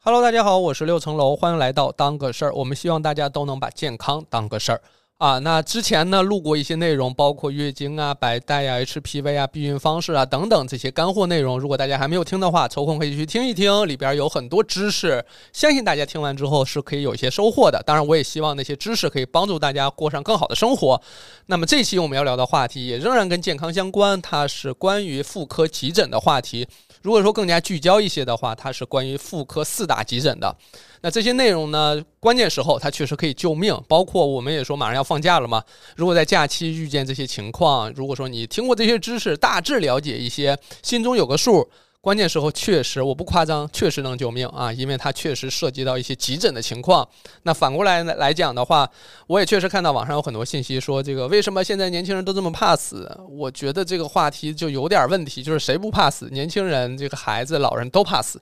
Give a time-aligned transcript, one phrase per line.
[0.00, 2.54] Hello，大家好，我是六层楼，欢迎来到当个事儿。
[2.54, 4.80] 我们希望大家都能把健康当个事儿
[5.18, 5.40] 啊。
[5.40, 11.58] 那之前呢录过一些内容，包括月经啊、白带呀、HPV 啊、避孕方式啊等等这些干货内容。
[11.58, 15.22] 如果大家还没有听的话，抽空可以去听一听，里边有很多知识，
[15.52, 17.82] 相信大家听完之后是可以有一些收获的。
[17.84, 21.02] 当然，我也希望那些知识可以帮助大家过上更好的生活。
[21.46, 26.68] 那么这期我们要聊的话题也仍然跟健康相关，它是关于妇科急诊的话题。
[27.02, 30.54] 如果说更加聚焦一些的话，它是关于妇科四大急诊的。
[31.00, 33.78] 那这些内容呢，关键时候它确实可以救命。
[33.86, 35.62] 包括我们也说马上要放假了嘛，
[35.96, 41.68] 如果在假期遇见这些情况，如果说你听过这些知识，大致了解一些，心中有个数。
[42.08, 44.72] 关键时候确实，我不夸张，确实能救命啊！
[44.72, 47.06] 因为它确实涉及到一些急诊的情况。
[47.42, 48.90] 那反过来来讲的话，
[49.26, 53.14] 我也确实看到网上有很多信息说，这个为什么现在年轻人都这么怕死？
[53.28, 56.30] 我觉得这个话题就有点问题，就是谁不怕死？
[56.30, 58.40] 年轻人、这个孩子、老人都怕死。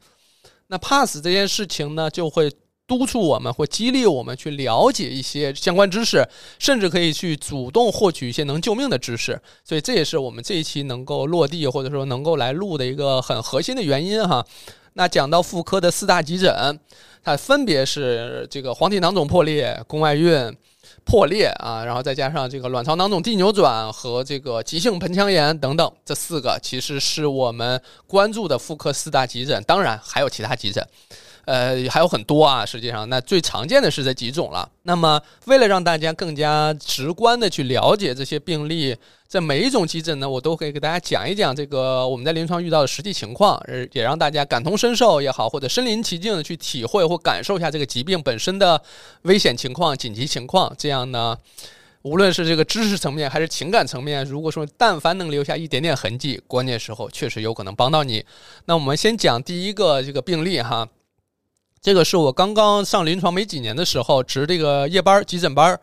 [0.68, 2.48] 那怕死这件事情呢，就会。
[2.86, 6.26] 督促我们或激励我们去了解一些相关知识，
[6.58, 9.40] 甚至可以去主动获取一些能救命的知识。
[9.64, 14.46] 所以这也是我们这一期能够落地或者说能够来录的一个很核心的原因哈。
[14.94, 16.78] 那讲到妇科的四大急诊，
[17.22, 20.56] 它分别是这个黄体囊肿破裂、宫外孕
[21.04, 29.62] 破裂啊，然后再加上这个卵巢囊肿递扭转和这个急性盆腔炎等等，这四个其实是我们关注的妇科四大急诊。
[29.64, 30.86] 当然还有其他急诊。
[31.46, 34.68] 呃，还有很多啊，实际上，那最常见的是这几种了。
[34.82, 38.96] 那么，为了让大家更加直观的去了解这些病例，
[39.28, 48.82] 在每一种急诊呢，我都可以给大家讲一讲这个我们在临床遇到的实际情况，也让大家感同身受也好，或者身临其境的去体会或感受一下这个疾病本身的
[49.22, 50.74] 危险情况、紧急情况。
[50.76, 51.38] 这样呢，
[52.02, 58.24] 无论是这个知识层面还是情感层面，如果说但凡能留下一点点痕迹，关键时候确实有可能帮到你。
[58.64, 60.88] 那我们先讲第一个这个病例哈。
[61.86, 65.78] 这个是我刚刚上临床没几年的时候值这个夜班急诊班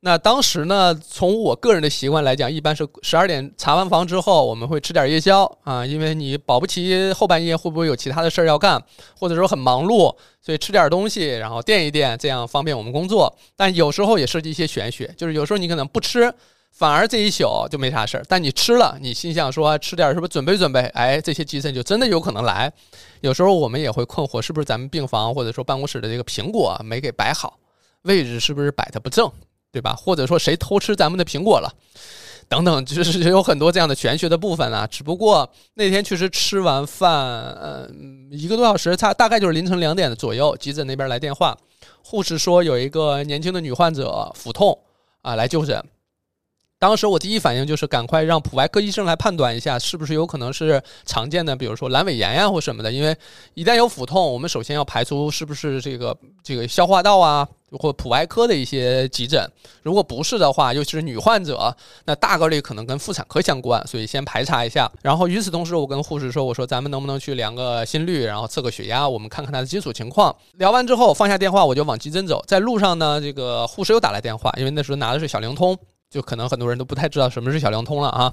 [0.00, 8.82] 那当时呢，从我个人的习惯来讲，一般是十二点查完房之后，我们会吃点夜宵啊，因为你保不齐后半夜会不会有其他的事儿要干，
[9.16, 10.12] 或者说很忙碌，
[10.42, 13.32] 所以吃点东西，然后垫一垫，这样方便我们工作。
[13.54, 16.34] 但有时候也涉及一些玄学，就是有时候你可能不吃。
[16.76, 22.70] 反而这一宿就没啥事儿，但你吃了，你心想说吃点什么准备准备，哎，这些急诊就真的有可能来。
[23.22, 27.58] 有时候我们也会困惑，是不是咱们病房或者说办公室的这个苹果没给摆好，
[28.02, 29.32] 位置是不是摆的不正，
[29.72, 29.94] 对吧？
[29.96, 31.74] 或者说谁偷吃咱们的苹果了，
[32.46, 34.86] 等等，就是有很多这样的玄学的部分啊。
[34.86, 41.56] 只不过那天确实吃完饭，嗯，一个多小时，差大概就是凌晨两点的左右，急诊那边来电话，
[42.04, 44.78] 护士说有一个年轻的女患者腹痛
[45.22, 45.82] 啊来就诊。
[46.78, 52.92] 当时我第一反应就是赶快让普外科医生来判断一下，是不是有可能是常见的，比如说阑尾炎呀或什么的。
[52.92, 53.16] 因为
[53.54, 57.48] 一旦有腹痛，我们首先要排除是不是这个这个消化道啊
[57.78, 59.50] 或普外科的一些急诊。
[59.82, 64.86] 如果不是的话，尤其是女患者，那大概率可能跟妇产科相关，所以先排查一下。
[65.02, 72.44] 然后与此同时，我跟护士说：“我说咱们能不能去量个心率，然后测个血压，我们看看他的基础情况。”聊完之后放下电话，我就往急诊走。
[72.46, 75.74] 在路上呢，这个护士又打来电话，因为那时候拿的是小灵通。
[76.10, 78.32] 就可能很多人都不太知道什么是小灵通了啊。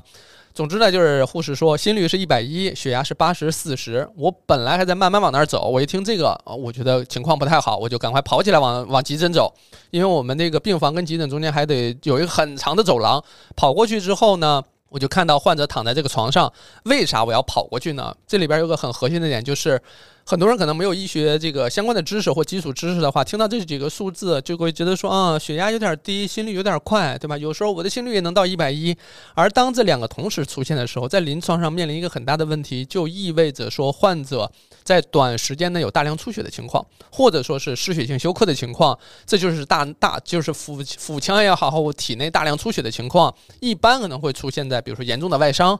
[0.53, 4.07] 总之呢，就是护士说心率是一百一，血压是八十四十。
[4.15, 9.51] 我本来还在慢慢往那儿走，我一听这个，我觉得情况不太好，我就赶快跑起来往往急诊走。
[9.89, 13.23] 因为我们那个病房跟急诊中间还得有一个很长的走廊。
[13.55, 16.53] 跑过去之后呢，我就看到患者躺在这个床上。
[16.85, 18.15] 为啥我要跑过去呢？
[18.27, 19.81] 这里边有个很核心的点，就是。
[20.25, 27.37] 很多人可能没有医学这个相关的知识或基础知识的话，听到这几个数字就会觉得说啊，血压有点低，心率有点快，对吧？
[27.37, 28.95] 有时候我的心率也能到一百一。
[29.33, 34.49] 而当这两个同时出现的时候，在临床上面临一个很大的问题，就意味着说患者
[34.83, 45.77] 在短时间内有大量出血的情况，或者说是失血性休克的情况，这就是大大就是腹腹腔也好，或体内大量出血的情况，一般可能会出现在比如说严重的外伤，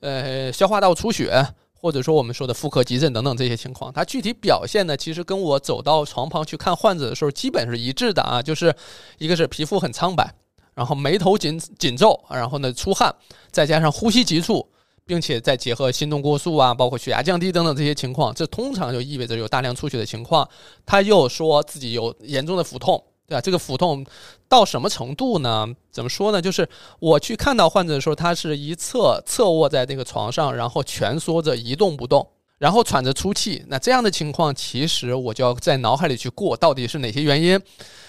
[0.00, 1.46] 呃，消化道出血。
[1.86, 8.74] 或者说我们说的妇科急诊等等这些情况，它具体表现呢，其实跟我走到床旁去看患者的时候基本是一致的啊，就是
[9.18, 10.34] 一个是皮肤很苍白，
[10.74, 13.14] 然后眉头紧紧皱，然后呢出汗，
[13.52, 14.68] 再加上呼吸急促，
[15.06, 20.48] 并且再结合心动过速啊，包括血压降低等等这些情况，这通常就意味着有大量出血的情况。
[20.84, 23.00] 他又说自己有严重的腹痛。
[23.26, 23.40] 对吧？
[23.40, 24.06] 这个腹痛
[24.48, 25.66] 到什么程度呢？
[25.90, 26.40] 怎么说呢？
[26.40, 26.68] 就是
[27.00, 32.26] 我去看到患者的时候，他是一侧侧卧在那个床上，然后蜷缩着一动不动，
[32.58, 33.64] 然后喘着粗气。
[33.66, 37.60] 那这样的情况，其实我就要在脑海里去过，到底是哪些原因，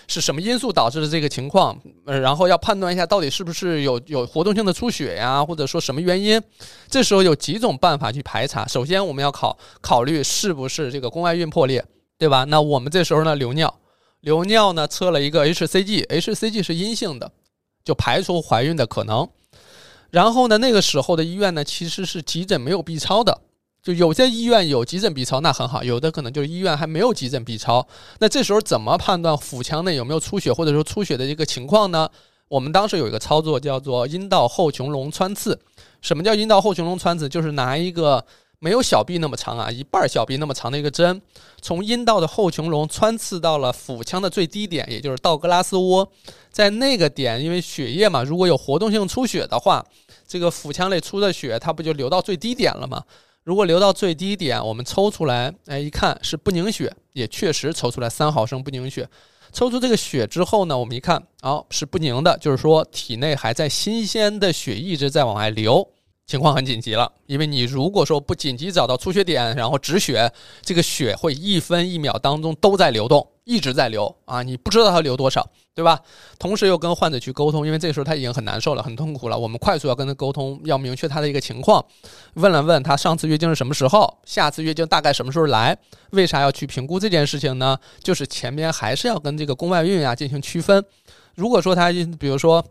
[0.07, 1.75] 是什么因素导致的这个情况？
[2.05, 6.39] 呃，然后要判断一下，到底是不是有有活动性的出血呀，或者说什么原因？
[6.89, 8.67] 这时候有几种办法去排查。
[8.67, 11.83] 首先，我们要考考虑是不是这个宫外孕破裂。
[12.19, 12.45] 对吧？
[12.45, 13.71] 那我们这时候呢留尿，
[14.27, 17.31] 留尿呢测了一个 hCG，hCG 是阴性的，
[17.85, 19.25] 就排除怀孕的可能。
[20.11, 23.39] 然后呢，那个时候的医院呢其实是急诊没有 B 超的，
[23.81, 27.87] 就有些医院有急诊 B 超，那很好；有的可能就是医院还没有急诊 B 超。
[28.19, 32.09] 那这时候怎么判断腹腔内有没有出血，或者说出血的一个情况呢？
[32.49, 35.57] 我们当时有一个操作叫做阴道后穹窿穿刺。
[36.01, 37.29] 什么叫阴道后穹窿穿刺？
[37.29, 38.25] 就是拿一个
[38.59, 41.21] 没有小臂那么长啊，一半小臂那么长的一个针，
[41.61, 46.11] 从阴道的后穹窿穿刺到了腹腔的最低点，也就是道格拉斯窝。
[46.51, 49.85] 在那个点，因为血液嘛，如果有活动性出血的话，
[50.27, 53.03] 这个腹腔内出的血，它不就流到最低点了吗？
[53.43, 59.07] 如果流到最低点，我们抽出来，哎，一看是不凝血，也确实抽出来三毫升不凝血。
[59.53, 65.87] 抽出这个血之后呢，我们一看，哦，是不凝的，就是说体内还在新鲜的血一直在往外流，
[66.27, 67.11] 情况很紧急了。
[67.25, 70.31] 因为你如果说不紧急找到出血点，然后止血，
[70.61, 73.27] 这个血会一分一秒当中都在流动。
[73.47, 75.97] 一直在流啊，你不知道它流多少，对吧？
[76.37, 79.39] 同时又跟患者去沟通，因为这时候他已经很难受了，很痛苦了。
[79.39, 81.81] 我们快速要跟他沟通，要明确他的一个情况。
[82.33, 85.77] 问了问他上次月经是什么时候，下次月经大概什么时候来？
[86.11, 87.79] 为啥要去评估这件事情呢？
[88.03, 90.83] 就是前面还是要跟这个宫外孕啊进行区分。
[91.35, 91.89] 如果说他
[92.19, 92.61] 比如说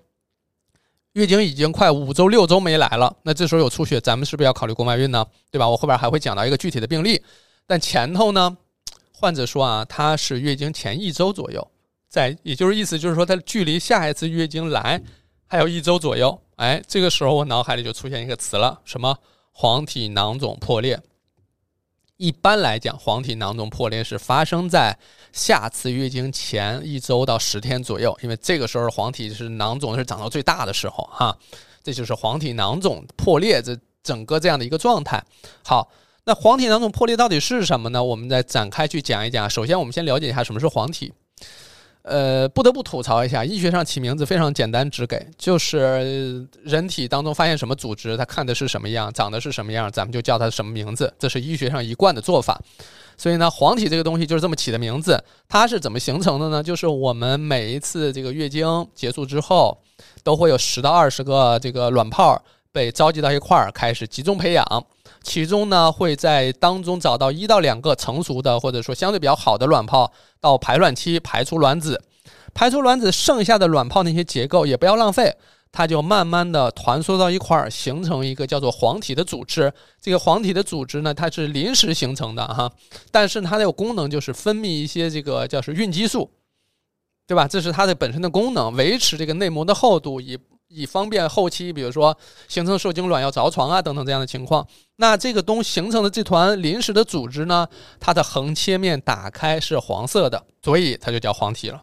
[1.16, 5.24] 月经已经快五周六周没来了，那这时候有出血，咱们是不是要考虑宫外孕呢？
[5.50, 5.66] 对吧？
[5.66, 7.22] 我后边还会讲到一个具体的病例，
[7.66, 8.54] 但前头呢？
[9.12, 11.66] 患者说啊，他是月经前一周左右，
[12.06, 15.00] 在，也就是意思就是说，他距离下一次月经来
[15.46, 16.38] 还有一周左右。
[16.56, 19.16] 哎，这个时候我脑海里就出现一个词了，什么
[19.52, 21.00] 黄体囊肿破裂。
[22.16, 24.96] 一般来讲，黄体囊肿破裂是发生在
[25.32, 31.36] 下次月经前一周到十天左右，因为这个时候黄体是囊肿是长到最大的时候哈。
[31.82, 35.24] 这就是黄体囊肿破裂这整个这样的一个状态。
[35.62, 35.90] 好。
[36.28, 38.02] 那黄体囊肿破裂到底是什么呢？
[38.02, 39.48] 我们再展开去讲一讲。
[39.48, 41.12] 首先，我们先了解一下什么是黄体。
[42.06, 52.60] 呃，不得不吐槽一下，医学上起名字非常简单直给，就是人体当中发现什么组织，它看的是什么样，长得是什么样，咱们就叫它什么名字，这是医学上一贯的做法。
[53.16, 55.20] 所以呢，黄体这个东西就是这么起的名字。
[55.48, 56.62] 它是怎么形成的呢？
[56.62, 59.76] 就是我们每一次这个月经结束之后，
[60.22, 64.64] 都会有十到二十个这个卵泡被召集到一块儿，开始集中培养。
[65.22, 70.08] 其中呢，会在当中找到一到两个成熟的，或者说相对比较好的卵泡，
[70.46, 72.00] 到排卵期排出卵子，
[72.54, 75.34] 排出卵子，剩下的卵泡那些结构也不要浪费，
[75.72, 79.72] 它就慢慢的团缩到一块儿，形成一个叫做黄体的组织。
[80.00, 82.70] 这个黄体的组织呢，它是临时形成的哈，
[83.10, 86.30] 但是它的功能就是分泌一些这个叫是孕激素，
[87.26, 87.48] 对吧？
[87.48, 90.38] 这是它的本身的功能，维持这个内膜的厚度以。
[90.68, 92.16] 以方便后期，比如说
[92.48, 94.66] 形成受精卵要着床啊等等这样的情况。
[94.96, 97.68] 那这个东形成的这团临时的组织呢，
[98.00, 101.82] 它的横切面打开是黄色的，所以它就叫黄体了。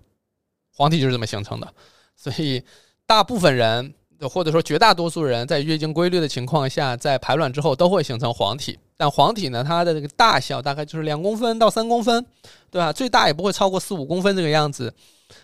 [0.75, 1.73] 黄体就是这么形成的。
[2.15, 2.63] 所以
[3.05, 8.77] 大部分人或者说绝大多数人在月经规律的情况下，在排卵之后都会形成黄体。
[8.97, 12.25] 但黄体呢，它的这个大小大概就是两公分到三公分，
[12.71, 12.93] 对吧？
[12.93, 14.93] 最大也不会超过四五公分这个样子。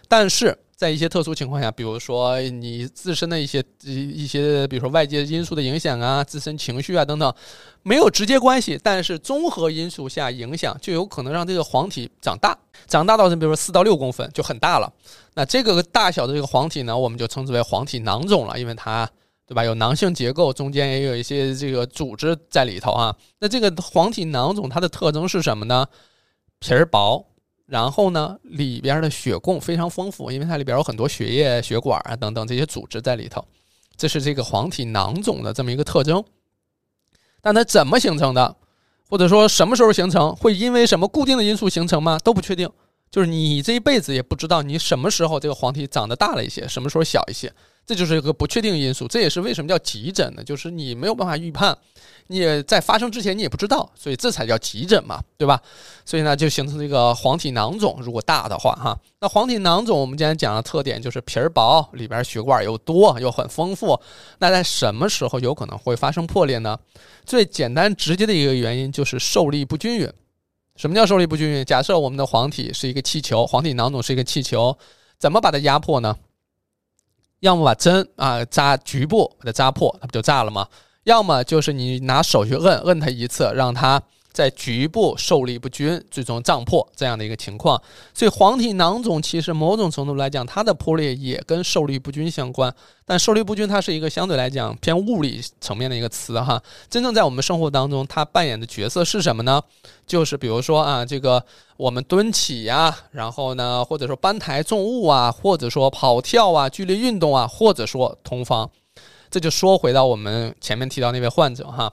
[0.07, 7.35] 但是在一些特殊情况下，比如说你自身的一些一一些，比如说外界因素的影响啊，自身情绪啊等等，
[7.83, 14.89] 没有直接关系，但是综合因素下影响，就有可能让这个黄体长大，长大到比如说四到六公分就很大了。
[15.33, 19.05] 那这个大小的这个黄体呢，我们就称之为黄体囊肿了，因为它
[19.45, 23.13] 对吧有囊性结构，中间也有一些这个组织在里头啊。
[23.39, 25.85] 那这个黄体囊肿它的特征是什么呢？
[26.59, 27.25] 皮儿薄。
[27.69, 33.45] 然后呢，里边的血供非常丰富，因为它里边有很多血液、血管啊等等这些组织在里头，
[33.95, 36.23] 这是这个黄体囊肿的这么一个特征。
[37.41, 38.55] 但它怎么形成的，
[39.07, 42.17] 或者说什么时候形成，会因为什么固定的因素形成吗？
[42.23, 42.69] 都不确定。
[43.11, 47.53] 就是你这一辈子也不知道你什么时候这个黄体长得大了一些，什么时候小一些。
[47.89, 50.43] 这就是一个不确定因素，这也是为什么叫急诊呢？
[50.43, 51.75] 就是你没有办法预判，
[52.27, 55.59] 你在发生之前你也不知道，所以这才叫急诊嘛，对吧？
[56.05, 63.99] 所以呢，就形成这个黄体囊肿，如果大的话，哈，那黄体囊肿我们今天讲的特点就是皮儿薄，里边血管又多又很丰富。
[64.37, 66.77] 那在什么时候有可能会发生破裂呢？
[67.25, 70.07] 最简单直接的一个原因就是受力不均匀。
[70.75, 71.65] 什么叫受力不均匀？
[71.65, 74.77] 假设我们的黄体是一个气球，黄体囊肿是一个气球，
[75.17, 76.15] 怎么把它压迫呢？
[77.39, 80.67] 要么把针啊扎局部给它扎破，它不就炸了吗？
[81.03, 84.01] 要么就是你拿手去摁摁它一次，让它
[84.39, 87.79] 在局部受力不均，最终胀破这样的一个情况。
[88.13, 92.73] 所以黄体囊肿其实某种程度来讲，它的破裂也跟受力不均相关。
[93.05, 96.61] 但受力不均它是一个相对来讲偏物理层面的一个词哈。
[96.89, 99.61] 真正在我们生活当中，它扮演的角色是什么呢？
[100.07, 101.43] 就是比如说啊，这个
[101.75, 108.69] 我们蹲起呀，然后呢，或者说搬抬重物啊，或者说跑跳啊，剧烈运动啊，或者说同房。
[109.31, 111.91] 这就说回到我们前面提到那位患者哈，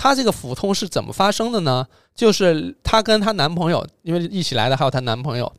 [0.00, 1.84] 她这个腹痛是怎么发生的呢？
[2.14, 5.52] 就是她跟她男朋友，因为一起来的还有她男朋友，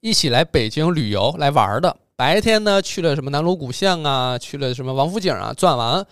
[0.00, 1.94] 一起来北京旅游来玩的。
[2.16, 6.06] 白天呢去了什么南锣鼓巷啊，去了什么王府井啊，转完，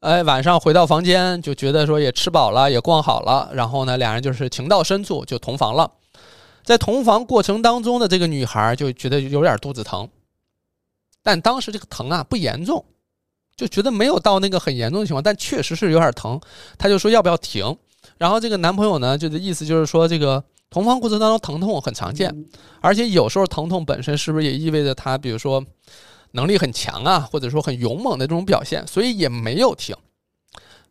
[0.00, 5.88] 哎，晚上回到房间就觉得说也吃饱了，也逛好了，然后呢，俩人就是情到深处就同房了。
[6.64, 10.08] 在同房过程当中的这个女孩就觉得有点肚子疼，
[11.22, 12.84] 但当时这个疼啊不严重。
[13.60, 16.40] 就觉得没有到那个很严重的情况，但确实是有点疼，
[16.78, 17.76] 他就说要不要停。
[18.16, 22.34] 然后这个男朋友呢，就是意思就是说，这个同房过程当中疼痛很常见，
[22.80, 25.62] 而且有时候疼痛本身是不是也意味着他，比如说
[26.30, 29.94] 能力很强啊，或者说很勇猛的这种表现，所以也没有停，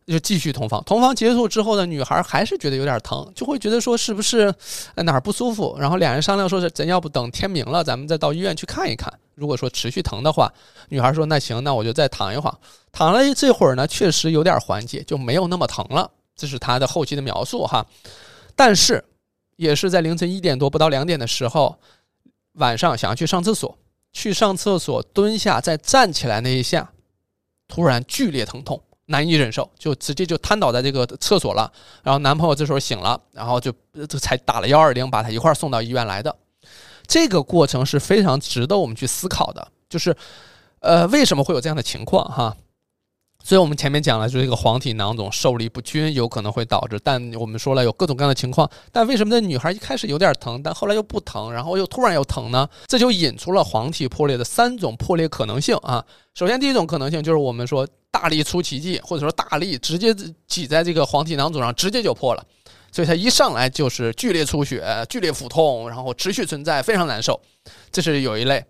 [0.06, 0.80] 就继续同房。
[0.86, 4.54] 同房结束之后呢，女孩还是觉得有点疼，就会觉得说是不是
[4.94, 9.12] 哪儿不舒服，然后两人商量说是咱要不等天明了，咱们再到医院去看一看。
[9.40, 10.52] 如果说持续疼的话，
[10.90, 12.54] 女孩说：“那行，那我就再躺一会儿。
[12.92, 16.10] 躺了这会儿呢，确实有点缓解，就没有那么疼了。
[16.36, 17.86] 这是她的后期的描述哈。
[18.54, 19.02] 但是，
[19.56, 21.78] 也是在凌晨一点多不到两点的时候，
[22.56, 23.78] 晚上想要去上厕所，
[24.12, 26.92] 去上厕所蹲下再站起来那一下，
[27.66, 31.72] 突然剧烈疼痛，难以忍受，就直接就瘫倒在这个厕所了。
[32.02, 33.72] 然后男朋友这时候醒了，然后就
[34.06, 36.36] 这才打了幺二零，把他一块送到医院来的。”
[37.10, 40.16] 这个过程是非常值得我们去思考的，就是，
[40.78, 42.56] 呃，为什么会有这样的情况哈？
[43.42, 52.68] 所以我们前面讲了，就是这个黄体囊肿受力不均有可能会导致，但我们说了有各种各样的情况，但为什么这女孩一开始有点疼，但后来又不疼，然后又突然又疼呢？
[52.86, 56.04] 这就引出了黄体破裂的三种破裂可能性啊。
[56.34, 60.14] 首先，第一种可能性就是我们说大力出奇迹，或者说大力直接
[60.46, 62.44] 挤在这个黄体囊肿上，直接就破了。
[62.92, 67.40] 所以它一上来就是剧烈出血、剧烈腹痛，然后持续存在，非常难受。
[67.90, 68.64] 这是有一类。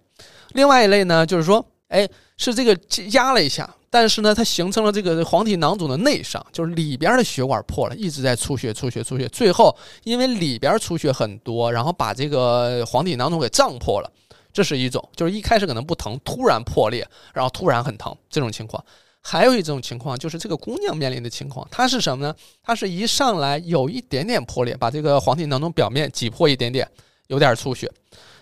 [0.52, 2.78] 另外一类呢，就是说，哎，是这个
[3.12, 9.28] 压了一下，但是呢，它形成了这个黄体囊肿的内伤，就是里边的血管破了，一直在出血、出血、出血。
[9.28, 14.12] 最后因为里边出血很多，然后把这个黄体囊肿给胀破了。
[14.52, 18.84] 这是一种，就是一开始可能不疼，突然破裂，然后突然很疼这种情况。
[19.22, 22.34] 还有一种情况，就是这个姑娘面临的情况，她是什么呢？
[22.62, 26.88] 她是一上来有一点点破裂，把这个黄体囊肿表面挤破一点点，
[27.26, 27.90] 有点出血。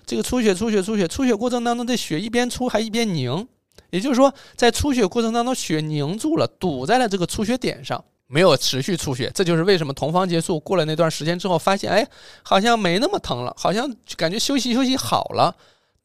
[0.06, 3.46] 这个出血、出血、出血、出血过程当中，这血一边出还一边凝，
[3.90, 9.30] 也就是说，在出血过程当中，血凝住了，堵在了这个出血点上，没有持续出血。
[9.34, 12.06] 这就是为什么同房结束过了那段时间之后，发现哎，
[12.42, 15.54] 好像没那么疼了，好像感觉休息休息好了。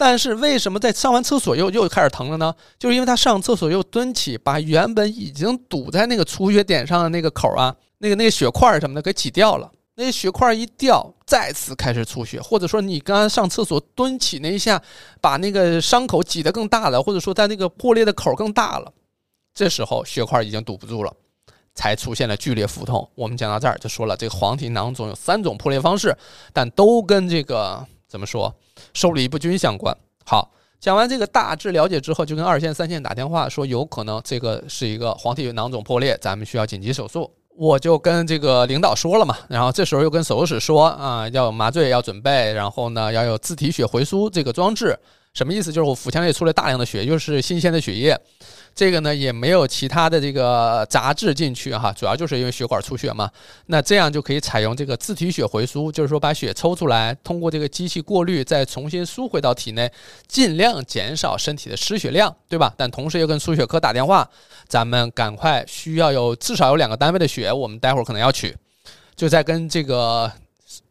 [0.06, 2.54] 但是为什么在上完厕所又又开始疼了呢？
[2.78, 9.72] 就是因为他上厕所又蹲起，把原本已经堵在那个出血点上的那个口啊，那个那个血块什么的给挤掉了。
[9.96, 14.82] 那血块一掉，再次开始出血，或者说你刚刚上厕所蹲起那一下，
[15.22, 18.92] 把那个伤口挤得更大了，或者说在那个破裂的口更大了，
[19.56, 21.14] 这时候血块已经堵不住了，
[21.74, 23.10] 才出现了剧烈腹痛。
[23.16, 26.14] 我们讲到这儿就说了，这个黄体囊肿有三种破裂方式，
[26.52, 28.54] 但都跟这个怎么说？
[28.94, 29.92] 受力不均相关。
[30.24, 37.32] 好，讲完这个大致了解之后，就跟二线、三线打电话说，有可能这个是一个黄体囊肿破裂，咱们需要紧急手术。
[37.58, 44.96] 我就跟这个领导说了嘛，然后这时候又跟手术室说啊，要麻醉要准备，然后呢要有自体血回输这个装置。
[45.34, 45.74] 什么意思？
[45.74, 48.16] 就是我腹腔内出了大量的血，又是新鲜的血液，
[48.76, 53.30] 这个呢也没有其他的这个杂质进去哈，主要就是因为血管出血嘛。
[53.68, 59.92] 那这样就可以采用这个自体血回输，就是说把血抽出来，通过这个机器过滤，再重新输回到体内，
[60.28, 62.74] 尽量减少身体的失血量，对吧？
[62.76, 64.28] 但同时又跟输血科打电话，
[64.68, 68.56] 咱们赶快需要有至少有两个单位的血，我们待会儿可能要取，
[69.16, 70.32] 就在跟这个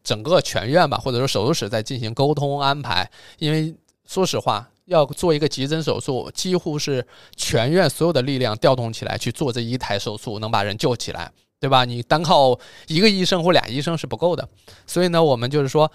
[0.03, 3.09] 整个全院吧，或者说手术室在进行沟通安排，
[3.39, 3.75] 因为。
[4.05, 11.85] 说实话，要做一个急诊手术，几乎是全院所有的力量调动起来去做这一台手术，能把人救起来，对吧？
[11.85, 14.47] 你单靠一个医生或俩医生是不够的。
[14.85, 15.89] 所以呢，我们就是说，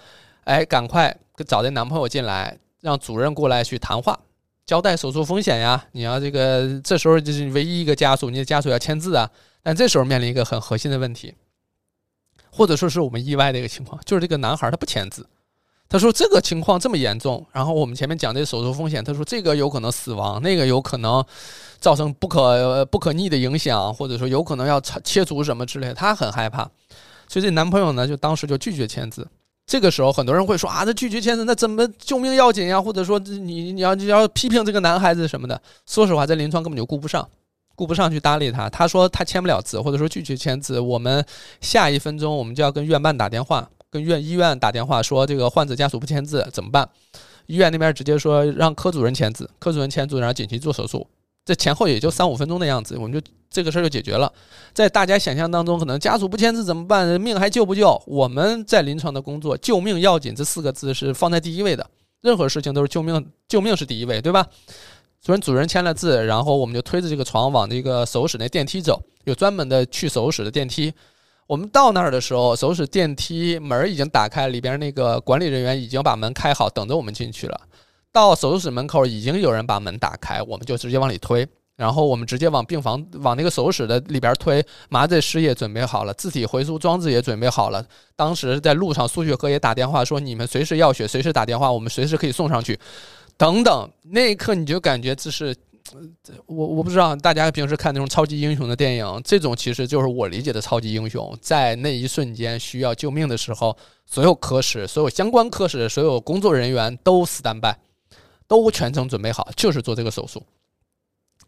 [0.45, 1.15] 哎，赶快
[1.45, 4.19] 找这男朋友进来，让主任过来去谈话，
[4.65, 5.85] 交代手术风险呀。
[5.91, 9.29] 你要这个，这时候就是唯一一个家属，你的家属要签字啊。
[9.61, 11.35] 但这时候面临一个很核心的问题，
[12.49, 15.27] 或者说是我们意外的一个情况，就是这个男孩他不签字。
[15.89, 21.25] 他说这个情况这么严重，然后我们前面讲的手术风险，他说这个有可能死亡，那个有可能
[21.79, 26.69] 造成不可不可逆的影响，或者说有可能要切除什么之类，他很害怕。
[27.27, 29.27] 所以这男朋友呢，就当时就拒绝签字。
[29.65, 32.81] 这个时候，很多人会说啊，这拒绝签字，那怎么救命要紧呀？
[32.81, 35.59] 或者说你你要你要批评这个男孩子什么的？
[35.87, 37.27] 说实话，在临床根本就顾不上，
[37.75, 38.67] 顾不上去搭理他。
[38.69, 41.23] 他说他签不了字，或者说拒绝签字，我们
[41.61, 46.87] 下一分钟我们就要跟院办打电话，跟院医院打电话说这个患者家属不签字怎么办？
[47.47, 51.07] 医院那边直接说让科主任签字，科主任签字，然后紧急做手术。
[51.45, 53.19] 这前后也就三五分钟的样子，我们就
[53.49, 54.31] 这个事儿就解决了。
[54.71, 57.19] 在大家想象当中，可能家属不签字怎么办？
[57.19, 57.99] 命还救不救？
[58.05, 61.89] 我们在临床的工作，救命要紧这四个字是放在第一位的。
[62.21, 64.45] 任何事情都是救命，救命是第一位，对吧？
[65.23, 70.93] 主任主任签了字，然后我们就推着这个床往那个手术室那电梯走，有专门的去手术室的电梯。
[71.49, 77.59] 我们到那儿的时候，手术室电梯门已经打开，里边那个管理人员已经把门开好，等着我们进去了。
[78.11, 84.63] 到手术室门口，已经有人把门打开，我们就直接往里推，然后我们直接往病房、往那个手术室的里边推。
[84.89, 87.83] 麻醉师也准备好了，自体回输装置也准备好了。
[88.15, 92.79] 当时在路上，苏血科也打电话说：“你们随时要血，随时打电话，我们随时可以送上去。”
[93.35, 95.55] 等等，那一刻你就感觉这是
[96.45, 107.75] 我我不知道大家平时看那种超级英雄的电影，这种其实就是我理解的超级英雄，在那一瞬间需要救命的时候，所有科室、所有相关科室、所有工作人员都 stand by。
[108.47, 110.41] 都全程准备好，就是做这个手术，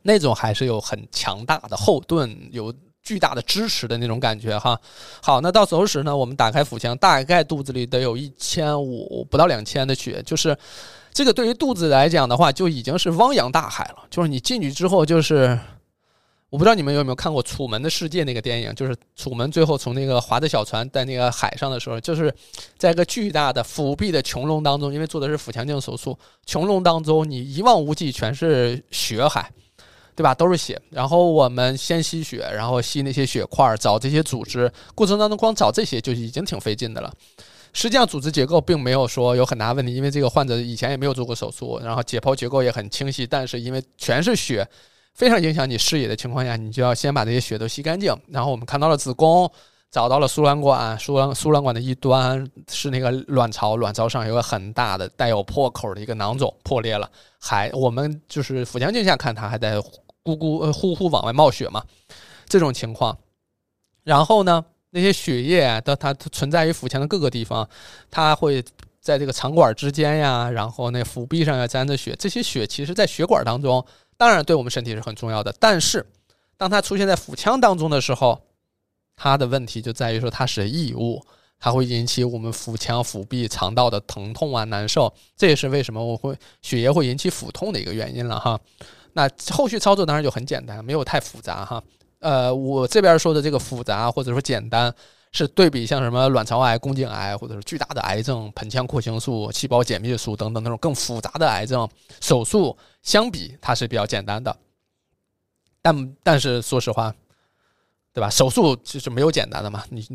[0.03, 2.71] 那种还是有很强大的后盾，有
[3.01, 4.79] 巨大的支持的那种感觉哈。
[5.19, 10.55] 好，那到手术室呢，我们打开腹腔，大概肚子里得有一千五不到两千的血，就是
[11.13, 14.03] 这个对于肚子来讲的话，就已经是汪洋大海了。
[14.09, 15.59] 就是你进去之后，就是。
[16.51, 22.29] 我不知道你们有没有看过《楚门的世界》那个电影，就是楚门最后从那个划着小船在那个海上的时候，就是
[22.77, 29.49] 在一个巨大的腹壁的穹窿当中，因为做的是腹腔镜手术，穹窿当中你一望无际全是血海，
[30.13, 30.35] 对吧？
[30.35, 30.77] 都是血。
[30.89, 37.13] 然后我们先吸血，然后吸那些血块，找这些组织，过程当中光找这些就已经挺费劲的了。
[37.73, 44.67] 实际上组织结构并没有说有很大问题，因为这个患者以前也没有做过手术，然后解剖结构也很清晰，但是因为全是血。
[45.13, 48.15] 非常影响你视野的情况下，你就要先把这些血都吸干净。
[48.29, 49.51] 然后我们看到了子宫，
[49.91, 57.11] 找到了输卵管，输卵输卵管的一端是那个卵巢，卵巢上有个很大的带有破口的一个囊肿破裂了，
[57.41, 59.75] 还我们就是腹腔镜下看它还在
[60.23, 61.83] 咕咕呃呼呼往外冒血嘛，
[62.45, 63.17] 这种情况。
[64.05, 67.67] 然后呢，那些血液的它存在于腹腔的各个地方，
[68.09, 68.63] 它会
[69.01, 73.83] 在这个肠管之间呀，然后那腹壁上要沾着血，这些血其实在血管当中。
[74.17, 75.51] 当然，对我们身体是很重要的。
[75.59, 76.05] 但是，
[76.55, 78.39] 当它出现在腹腔当中的时候，
[79.15, 81.25] 它的问题就在于说它是异物，
[81.57, 85.11] 它会引起我们腹腔、腹壁、肠道的疼痛啊、难受。
[85.35, 88.59] 这也是为什么我会血液会引起腹痛的一个原因了哈。
[89.13, 91.81] 那后续操作当然就很简单，没有太复杂哈。
[92.21, 94.93] 呃，我这边说的这个复杂或者说简单，
[95.31, 102.77] 是对比像什么卵巢癌、宫颈癌，或者是巨大的癌症、盆腔扩形术、细胞减灭术等等那种更复杂的癌症手术。
[103.01, 104.55] 相比它是比较简单的，
[105.81, 107.11] 但但是说实话，
[108.13, 108.29] 对吧？
[108.29, 109.83] 手术其实没有简单的嘛。
[109.89, 110.05] 你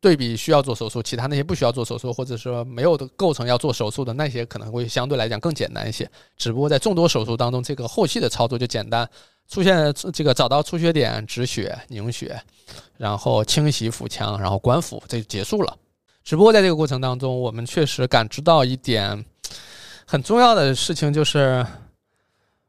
[0.00, 6.08] 对比需要做手术，其他那些不需要做手术，或者说没有的构成要做手术的那些，可能会相对来讲更简单一些。
[6.36, 9.08] 只不过在众多手术当中，这个后期的操作就简单，
[9.48, 12.40] 出现这个找到出血点，止血、凝血，
[12.96, 15.76] 然后清洗腹腔，然后关腹，这就结束了。
[16.22, 19.24] 只不过在这个过程当中，我们确实感知到一点
[20.06, 21.66] 很重要的事情，就是。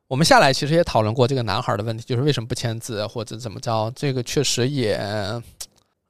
[0.09, 3.91] 我们下来其实也讨论过这个男孩的问题，就是为什么不签字或者怎么着？
[3.93, 4.97] 这个确实也，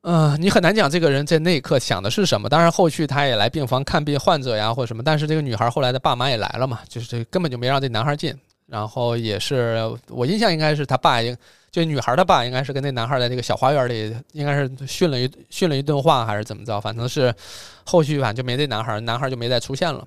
[0.01, 2.47] 嗯，你很难讲这个人在那一刻想的是什么。
[2.47, 5.03] 当然，后续他也来病房看病患者呀，或者什么。
[5.03, 8.33] 但是这个女孩后来的爸妈也来了嘛，就是这根本就没让这男孩进。
[8.67, 9.79] 然后也是
[10.09, 11.19] 我印象应该是他爸，
[11.71, 16.79] 就女孩他爸应该是跟那男孩在那个小花园里，应该是训了一训了一顿话，还是怎么着？
[16.79, 17.33] 反正是
[17.85, 20.05] 后续反正就没这男孩，男孩就没再出现了。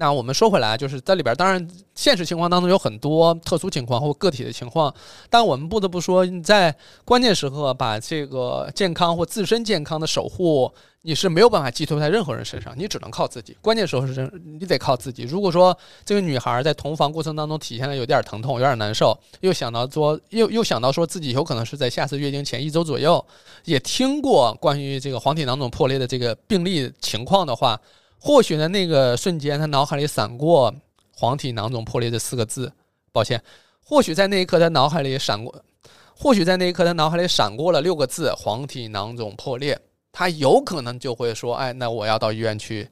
[0.00, 4.92] 那我们说回来，就是在里边，当然现实情况当中有很多特殊情况或个体的情况，
[5.28, 13.54] 但我们不得不说，你在关键时刻把这个健康或自身健康的守护，你是没有办法寄托在任何人身上，你只能靠自己。
[13.60, 15.24] 关键时候是你得靠自己。
[15.24, 23.22] 如果说这个女孩在同房过程当中体现了有点疼痛、有点难受，又想到说，又又想到说自己有可能是在下次月经前一周左右，
[23.66, 27.78] 也听过关于这个黄体囊肿破裂的这个病例情况的话。
[28.20, 30.72] 或许呢那个瞬间，他脑海里闪过
[31.16, 32.70] “黄体囊肿破裂”这四个字。
[33.12, 33.42] 抱歉，
[33.82, 35.52] 或许在那一刻，他脑海里闪过；
[36.14, 39.76] 或许在那一刻，他脑海里闪过了六个字“黄体囊肿破裂”。
[40.12, 42.88] 他有可能就会说：“哎，那我要到医院去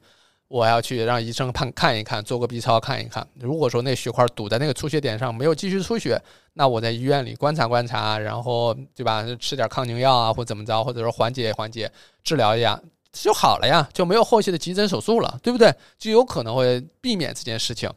[0.49, 3.25] 我要去让医生看看一看，做个 B 超看一看。
[3.35, 6.19] 如果说那血块堵在那个出血点上，没有继续出血，
[6.53, 11.91] 那我在医院里观察观察，然后对吧，吃点抗凝药啊，或怎么着，或者说缓解缓解，
[12.23, 15.73] 治疗一下就好了呀，就没有后续的急诊手术了，对不对？
[15.97, 17.89] 就有可能会避免这件事情。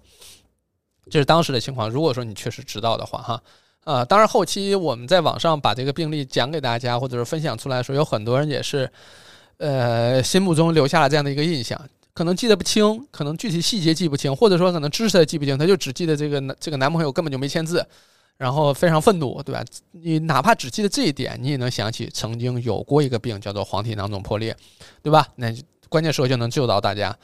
[1.11, 1.91] 这是当时的情况。
[1.91, 3.43] 如果说你确实知道的话，哈，
[3.85, 8.91] 啊，当然后期我们在网上把这个病例讲给大家，或者是分享出来的时候，有很多人也是，
[9.59, 11.81] 呃，心目中留下了这样的一个印象。
[12.15, 17.85] 可能记得不清，可能具体细节记不清，或者说可能知识记不清，他就只记得这个这个男朋友根本就没签字，
[18.43, 19.65] 然后非常愤怒，对吧？
[19.93, 24.57] 你哪怕只记得这一点，你也能想起曾经有过一个病叫做黄体囊肿破裂，
[25.01, 25.29] 对吧？
[25.37, 25.47] 那
[25.89, 27.17] 关键时候就能救到大家。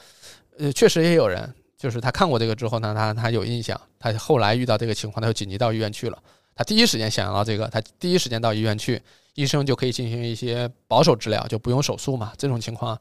[0.59, 6.23] 呃，确实也有人，就是他看过这个之后呢，他他有印象，他后来遇到这个情况，他就紧急到医院去了。
[6.55, 9.03] 他第一时间想到这个，他第一时间到医院去，
[9.35, 12.33] 医生就可以进行一些保守治疗，就不用手术嘛。
[12.39, 12.97] 这种情况。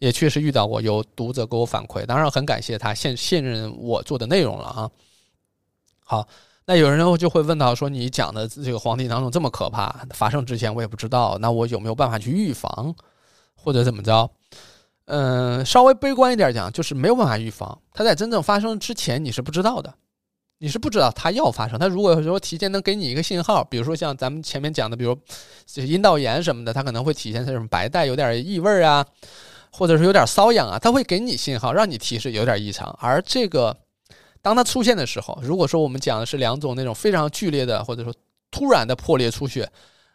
[0.00, 4.90] 也确实遇到过，有读者给我反馈，当然很感谢他信信任我做的内容了啊。
[6.02, 6.26] 好，
[6.70, 12.94] 那有人就会问到说，你讲的这个黄体囊肿这么可怕，发生之前我也不知道，那我有没有办法去预防，
[13.56, 14.30] 或者怎么着？
[15.06, 19.92] 嗯，稍微悲观一点讲，就是没有办法预防，它在真正发生之前你是不知道的，
[20.58, 21.76] 你是不知道它要发生。
[21.76, 25.12] 它如果说提前能给你一个信号，比如说像咱们前面讲的，比如
[25.66, 29.04] 就是阴道炎什么的，它可能会体现在什么白带有点异味啊。
[29.72, 32.96] 或者是有点瘙痒啊，它会给你信号，让你提示有点异常。
[33.00, 33.76] 而这个，
[34.42, 38.12] 当它出现的时候，如果说我们讲的是两种那种非常剧烈的，或者说
[38.50, 39.70] 突然的破裂出血，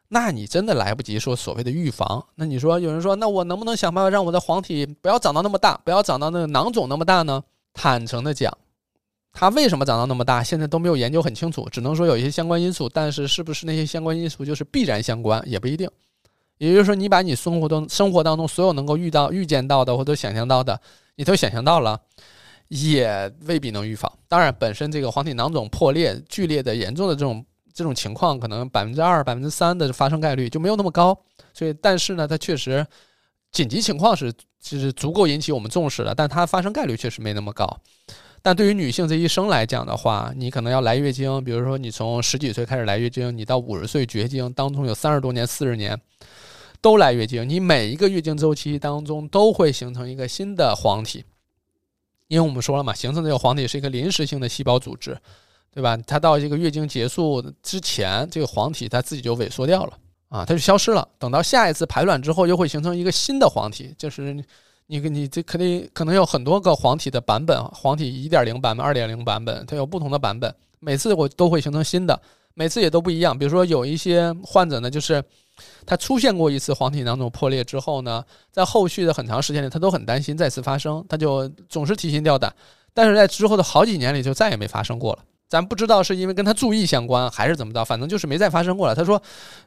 [0.08, 2.26] 那你真的来不及说所谓的预防。
[2.36, 7.44] 那你说有人说，那我能不能想办法让我的黄体不要长到那么大，不要长到那个囊肿那么大呢？
[7.74, 8.56] 坦诚的讲，
[9.34, 15.90] 它为什么长到那么大，现在都没有研究很清楚，只能说有一些相关因素，但是是不是那些相关因素就是必然相关，也不一定。
[16.58, 20.80] 也就是说，你把你生活中生活当中所有能够遇到、预见到的或者想象到的，
[21.16, 22.00] 你都想象到了，
[22.68, 24.12] 也未必能预防。
[24.28, 31.18] 当然，本身这个黄体囊肿破裂剧烈的、严重的这种这种情况，可能百分之二、百分之三的发生概率就没有那么高。
[31.54, 32.86] 所以，但是呢，它确实
[33.52, 37.80] 紧急情况是就是足够引起我们重视的，但它发生概率确实没那么高。
[38.42, 46.00] 但对于女性这一生来讲的话，你可能要来月经，比如说你从十几岁开始来月经，你到五十岁绝经，当中有三十多年、四十年。
[46.82, 51.26] 都来月经，你每一个月经周期当中都会形成一个新的黄体，
[52.28, 55.18] 因为我们说了嘛，形成这个黄体是一个临时性的细胞组织，
[55.72, 55.96] 对吧？
[56.08, 59.94] 它到这个月经结束之前，这个黄体它自己就萎缩掉了
[60.30, 61.08] 啊，它就消失了。
[61.20, 64.34] 等到下一次排卵之后，又会形成一个新的黄体，就是
[64.88, 72.20] 你你这肯定可能有很多个黄体的版本，黄体一点零版本、二点零版本，它有不同的版本，每次我都会形成新的，
[72.54, 73.38] 每次也都不一样。
[73.38, 75.24] 比如说有一些患者呢，就是。
[75.86, 82.54] 他出现过一次黄体囊肿破裂之后呢，在后续的很长时间里，他都很担心再次发生，他就总是提心吊胆。
[82.94, 85.20] 但是在之后的好几年里，就再也没发生过了。
[85.48, 88.96] 咱不知道是因为跟他注意相关，还是怎么着，反正就是没再发生过了。
[88.96, 89.22] 他说，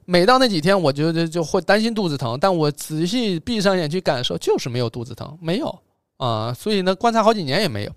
[0.05, 5.79] 每到那几天，我就就就会担心肚子疼，但我仔细闭上眼去感受，就是没有肚子疼，没有
[6.17, 6.53] 啊。
[6.53, 7.93] 所以呢，观察好几年也没有。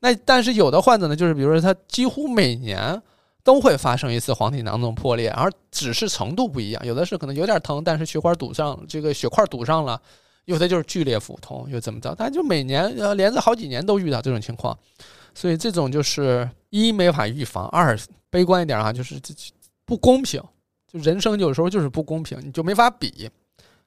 [0.00, 3.02] 那但是有的患者呢，就是比如说他几乎每年。
[3.44, 6.84] 都会发生一次黄体囊肿破裂，而只是程度不一样。
[6.84, 10.00] 有的是可能有点疼，但是血管堵上，这个血块堵上了；
[10.46, 12.14] 有的就是剧烈腹痛，又怎么着？
[12.16, 14.76] 但就每年呃连着好几年都遇到这种情况，
[15.34, 17.96] 所以这种就是一没法预防，二
[18.30, 19.34] 悲观一点啊，就是这
[19.84, 20.42] 不公平。
[20.90, 23.10] 就人生有时候就是不公平，你就没法比，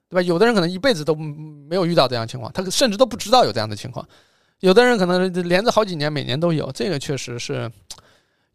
[0.08, 0.22] 对吧？
[0.22, 4.06] 有的人可能一辈子都没有遇到这样情况，他甚至都不知道有这样的情况；
[4.60, 7.68] 有的人可能连着好几年，每年都有，这个确实是。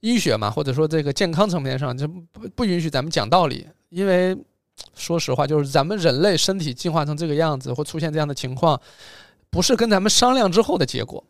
[0.04, 4.38] 医学嘛，或者说这个健康层面上就不不允许咱们讲道理，因为
[4.96, 8.78] 说实话，就是咱们人类身体进化成这个样子，或出现这样的情况，
[9.50, 11.24] 不是跟咱们商量之后的结果，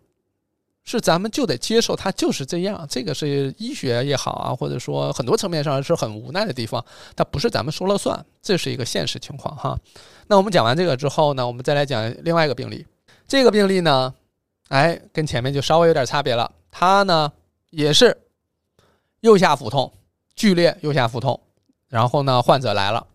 [0.84, 2.84] 是咱们就得接受它就是这样。
[2.90, 6.84] 这个是医学也好啊，或者说很多层面上是很无奈的地方，
[7.16, 9.78] 它不是咱们说了算，这是一个现实情况哈。
[10.26, 12.84] 那我们讲完这个之后呢，我们再来讲另外一个病例。
[13.28, 14.12] 这个病例呢，
[14.70, 17.32] 哎，跟前面就稍微有点差别了，它呢
[17.70, 18.18] 也是。
[19.24, 19.90] 右下腹痛，
[20.36, 21.40] 剧烈右下腹痛，
[21.88, 23.08] 然后呢，患者来了，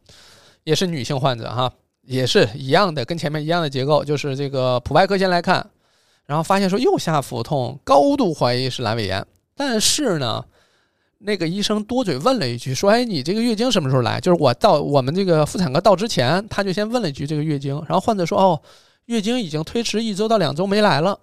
[0.65, 5.69] 也是女性患者哈，也是一样的，跟前面一样的结构，就是这个普外科先来看，
[6.25, 10.43] 然后发现说右下腹痛，高度怀疑是阑尾炎，但是呢，
[11.19, 14.19] 那个医生多嘴问了一句，说，哎，你这个月经什么时候来？
[14.19, 18.59] 就是我到我们这个妇产科到之前，他就先问了一句这个月经，然后患者说，哦，
[19.05, 21.21] 月经已经推迟一周到两周没来了。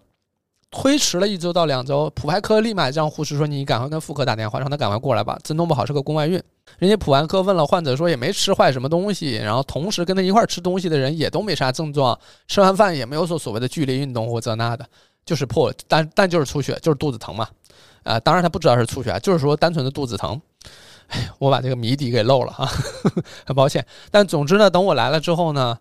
[0.78, 6.40] 推迟了一周到两周，普外科立马让护士说：“你赶快跟妇科打电话，让他赶快过来吧，这弄不好是个宫外孕。”
[6.78, 14.86] 人家普外科问了患者说：“也没吃坏什么东西，然后同时跟他一块儿吃东西的人也都没啥症状，吃完饭也没有说所谓的剧烈运动或这那的，
[15.26, 17.48] 就是破，但但就是出血，就是肚子疼嘛。
[18.04, 20.40] 啊，当然他不知道是出血，就是说单纯的肚子疼。
[21.08, 22.70] 哎， 我把这个谜底给漏了哈，
[23.46, 23.84] 很抱歉。
[24.12, 25.78] 但总之呢，等我来了之后呢，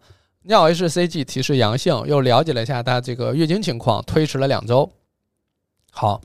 [0.46, 4.90] 尿 hCG 提示阳性，又了解了一下他这个月经情况，推迟了两周。
[5.90, 6.20] 好，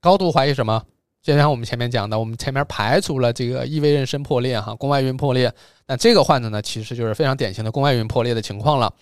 [0.00, 0.82] 高度怀疑什么？
[1.22, 5.52] 就像我们前面讲的，我们前面排除了这个异位妊娠破裂哈，宫外孕破裂。
[5.86, 8.92] 那这个患者呢，其实就是非常典型的宫外孕破裂的情况了。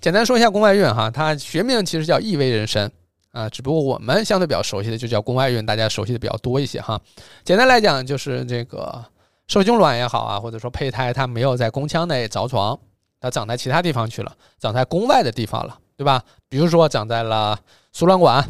[0.00, 2.90] 简单说一下宫外孕哈，它学名其实叫异位妊娠。
[3.32, 6.98] 啊，只不过我们相对比较熟悉的就叫宫外孕，大家熟悉的比较多一些哈。
[7.44, 9.04] 简单来讲，就是这个
[9.46, 12.78] 受精卵也好啊，或者说胚胎它没有在宫腔内着床，
[13.20, 16.22] 它长在其他地方去了，长在宫外的地方了，对吧？
[16.48, 17.58] 比如说长在了
[17.92, 18.46] 输卵管，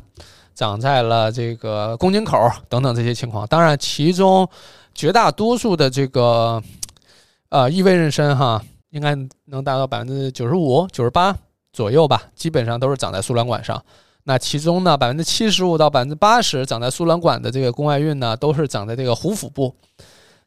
[0.54, 2.36] 长在了这个宫颈口
[2.68, 3.46] 等等这些情况。
[3.46, 4.48] 当然，其中
[4.94, 6.62] 绝大多数的这个
[7.48, 11.36] 呃异位妊娠哈，应该能达到百分之九十五、九十八
[11.72, 13.82] 左右吧，基本上都是长在输卵管上。
[14.24, 19.72] 那其中呢，百分之七十五到百分之八十长在输卵管的这个宫外孕呢，都是长在这个壶腹部，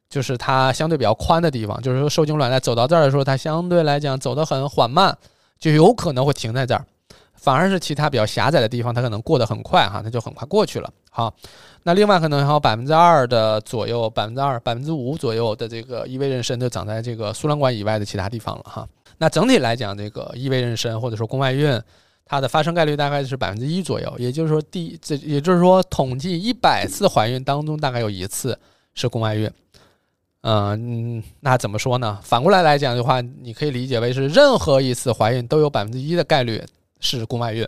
[0.09, 1.81] 就是它相对比较宽的地方。
[1.81, 5.15] 就是说，受精卵在走到这儿的时候，它相对来讲走得很缓慢，
[5.59, 6.85] 就有可能会停在这儿。
[7.35, 10.91] 反而是其他比较狭窄的地方，它可能过得很快哈，它就很快过去了。
[11.09, 11.33] 好，
[11.83, 18.87] 那另外可能还有百分之二的左右，百分之二、百分之五左右的这个异位妊娠就长在这个输卵管以外的其他地方了哈。
[19.19, 21.81] 那整体来讲，这个异位妊娠或者说宫外孕。
[22.31, 28.55] 它的发生概率大概是百分之一左右，也就是说，第这也就是说，统计一百次怀孕当中，大概有一次
[28.93, 29.49] 是宫外孕。
[30.41, 32.17] 嗯，那怎么说呢？
[32.23, 36.63] 反过来来讲的话，你可以理解为是任何一次怀孕都有百分之一的概率
[37.02, 37.67] 是宫外孕，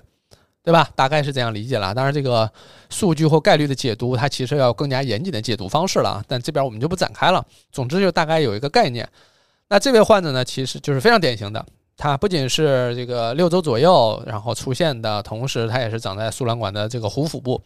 [0.63, 0.89] 对吧？
[0.95, 1.93] 大概是这样理解了。
[1.93, 2.49] 当然，这个
[2.89, 6.23] 数据或概率的解读，它其实要更加严谨的解读方式了。
[6.29, 7.45] 但这边我们就不展开了。
[7.73, 9.07] 总之，就大概有一个概念。
[9.67, 11.65] 那这位患者呢，其实就是非常典型的。
[11.97, 17.61] 它不仅是这个六周左右，然后出现的同时，它也是长在输卵管的这个壶腹部。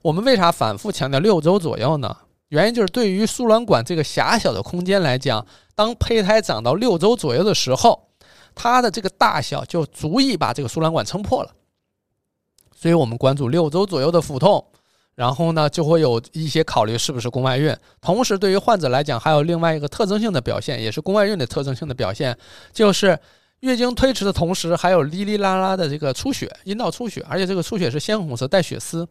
[0.00, 2.16] 我们为啥反复强调六周左右呢？
[2.48, 8.08] 原因就是对于输卵管这个狭小的空间来讲，当胚胎长到六周左右的时候，
[8.54, 11.50] 它的这个大小就足以把这个输卵管撑破了。
[12.74, 14.64] 所以我们关注六周左右的腹痛，
[15.14, 17.76] 然后呢，就会有一些考虑是不是宫外孕。
[18.00, 22.36] 同时，对于患者来讲，还有另外一个特征性的表现，也是宫外孕的特征性的表现，
[22.72, 23.18] 就是。
[23.60, 29.06] 月经推迟的同时，还有哩哩啦啦的这个出血，阴道出血，而且这个出血是鲜红色带血丝。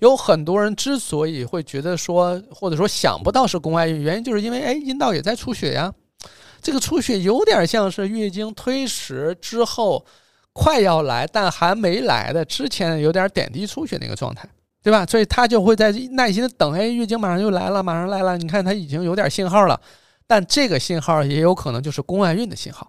[0.00, 5.92] 有很多人之所以会觉得说，或者说想不到是宫外孕，原因就是因为哎，阴道也在出血呀。
[6.62, 10.06] 这个出血有点像是月经推迟之后
[10.52, 14.48] 快要来但还没来的之前有点点滴出血那个状态，
[14.80, 15.04] 对吧？
[15.04, 18.38] 所以他就会在耐心的等，哎，月经马上就来了，马上来了。
[18.38, 19.78] 你看他已经有点信号了，
[20.26, 22.88] 但这个信号也有可能就是宫外孕的信号。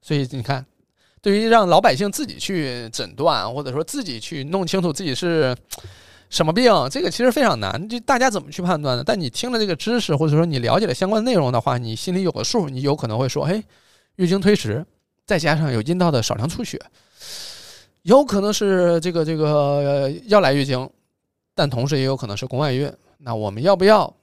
[0.00, 0.64] 所以你看，
[1.20, 5.54] 对于让老百姓自己去诊断，或者说自己去弄清楚自己是
[6.30, 7.88] 什么病，这个其实非常难。
[7.88, 9.02] 就大家怎么去判断呢？
[9.04, 13.62] 但你听了这个知识，或者说你了解了相关的内容的话，你心里有个数，你有可能会说：“哎，
[14.16, 14.86] 月经推迟，
[15.26, 16.80] 再加上有阴道的少量出血，
[18.02, 20.88] 有可能是这个这个要来月经，
[21.54, 22.90] 但同时也有可能是宫外孕。
[23.18, 24.14] 那我们要不要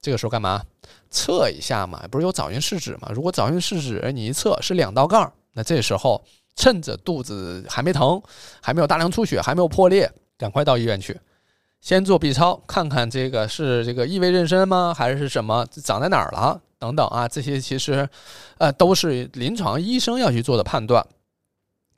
[0.00, 0.62] 这个时候干嘛？”
[1.10, 3.10] 测一下嘛，不是有早孕试纸嘛？
[3.14, 6.22] 如果早孕试纸你一测是两道杠，那这时候
[6.54, 8.22] 趁着肚子还没疼，
[8.60, 11.18] 还没有大量出血，还没有破裂，赶快到医院去，
[11.80, 14.94] 先做 B 超，看看这个是这个异位妊娠吗？
[14.96, 16.60] 还是什么长在哪儿了？
[16.78, 18.08] 等等啊，这些其实
[18.58, 21.04] 呃都是临床医生要去做的判断。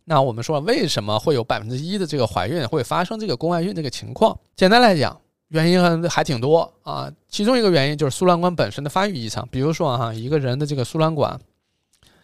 [0.04, 4.38] 那我们说为什么会有百分之一的这个怀孕会发生这个宫外孕这个情况？
[4.56, 5.20] 简单来讲。
[5.50, 9.46] 原因还还挺多啊，其中一个原因就是输卵管本身的发育异常。
[9.50, 11.38] 比如说哈，一个人的这个输卵管，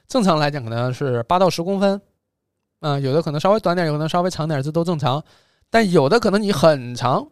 [0.07, 2.01] 正常来讲可能是八到十公分，
[2.81, 5.23] 嗯，有的可能稍微短点，有可能稍微长点，这都正常。
[5.71, 7.27] 但有的可能你很长，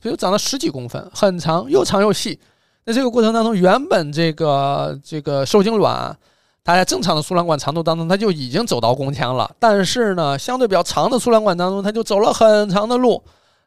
[0.00, 2.38] 比如长到十几公分，很长又长又细。
[2.84, 6.16] 那这个过程当中，原本这个这个受精卵，
[6.62, 9.50] 它在正常的输卵管长度当中，它就已经走到宫腔了。
[9.58, 13.20] 但是呢，相对比较长的输卵管当中，它就走了很长的路，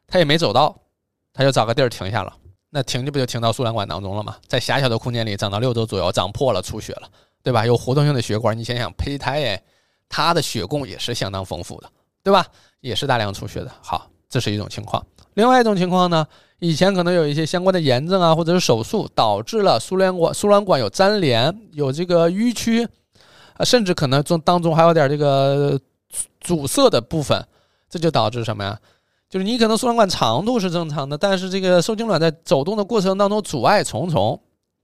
[0.06, 0.74] 它也没走到。
[1.32, 2.32] 他就找个地儿停下了，
[2.70, 4.36] 那停就不就停到输卵管当中了吗？
[4.46, 7.08] 在狭小的空间里长到六周左右，长破了出血了，
[7.42, 7.64] 对吧？
[7.64, 9.62] 有活动性的血管，你想想胚胎哎，
[10.08, 11.90] 它的血供也是相当丰富的，
[12.22, 12.46] 对吧？
[12.80, 13.70] 也是大量出血的。
[13.82, 15.04] 好，这是一种情况。
[15.34, 16.26] 另外一种情况呢，
[16.58, 22.84] 以前可能有一些相关的炎症啊，或者是手术导致了输卵管输卵管有粘连，有这个淤区，
[23.54, 25.78] 啊，甚至可能中当中还有点这个
[26.40, 27.46] 阻塞的部分，
[27.88, 28.78] 这就导致什么呀？
[29.30, 34.38] 就是你可能输卵管长度是正常的，但是这个受精卵在走动的过程当中阻碍重重，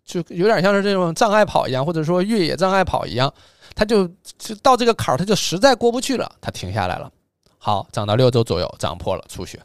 [0.05, 3.33] 就有点像是这种障碍跑一样，或者说越野障碍跑一样，
[3.75, 7.11] 它就就到这个坎儿，它就实在过不去了，它停下来了。
[7.59, 9.61] 好，长到六周左右，长破了，出血、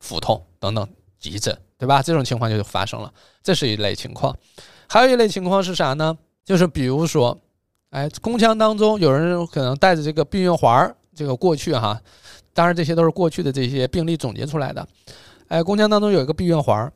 [0.00, 2.02] 腹痛等等，急诊，对吧？
[2.02, 4.34] 这种情况就发生了，这是一类情况。
[4.88, 6.16] 还有一类情况是啥呢？
[6.42, 7.38] 就是比如说，
[7.90, 12.00] 哎，宫腔当中有人可能带着这个避孕环儿，这个过去哈，
[12.54, 14.86] 当然这些都是过去的这些病例总结出来的。
[15.48, 16.92] 哎，宫腔当中有一个避孕环，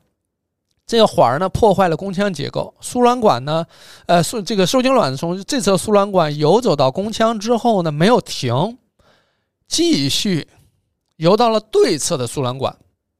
[0.85, 3.65] 这个环呢破坏了宫腔结构，输卵管呢，
[4.05, 8.77] 呃，受这个受精卵从这侧输卵管游走到宫腔之后呢，没有停。
[9.67, 10.47] 继续
[11.17, 12.73] 游到了对侧的输卵管，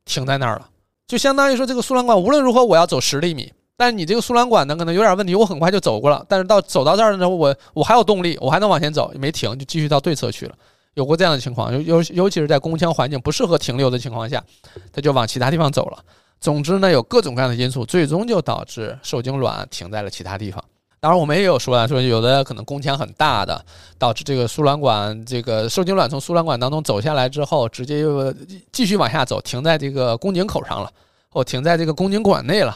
[0.05, 0.69] 停在那儿了，
[1.05, 10.55] 就相当于说这个输卵管无论如何我要走十厘米，但是你这个输卵管呢可能有点问题，我很快就走过了，但是到走到这儿的时候，我我还有动力，我还能往前走，没停，就继续到对侧去了。
[10.97, 14.43] 有过这样的情况，尤尤尤其是在宫腔环境不适合停留的情况下，
[14.91, 16.03] 它就往其他地方走了。
[16.41, 20.63] 总之呢，有各种各样的因素，最终就导致受精卵停在了其他地方。
[20.99, 23.63] 当然，我们也有说啊，说有的可能宫腔很大的，
[23.99, 28.33] 导致这个输卵管这个受精卵从输卵管当中走下来之后，直接又
[28.71, 30.91] 继续往下走，停在这个宫颈口上了，
[31.29, 32.75] 或停在这个宫颈管内了，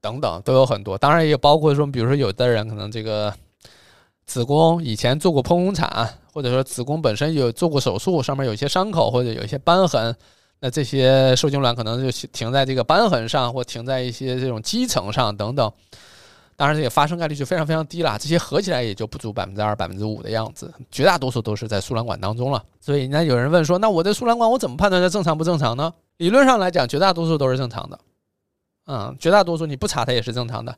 [0.00, 0.96] 等等都有很多。
[0.96, 3.34] 当然也包括说，比如说有的人可能这个
[4.24, 10.14] 子宫以前做过剖宫产，或者说子宫本身有做过手术，上面有一些伤口或者有一些瘢痕，
[10.60, 15.72] 那这些受精卵可能就停在这个瘢痕上，或停在一些这种肌层上等等。
[16.56, 22.62] 当然，这个发生概率就非常非常低了，这些合起来也就不足百分之二、百分之五的样子，绝大多数都是在输卵管当中了。
[22.82, 25.90] 所以，那有人问说，那我的输卵管我怎么判断它正常不正常呢？
[26.18, 27.98] 理论上来讲，绝大多数都是正常的，
[28.86, 30.76] 嗯，绝大多数你不查它也是正常的。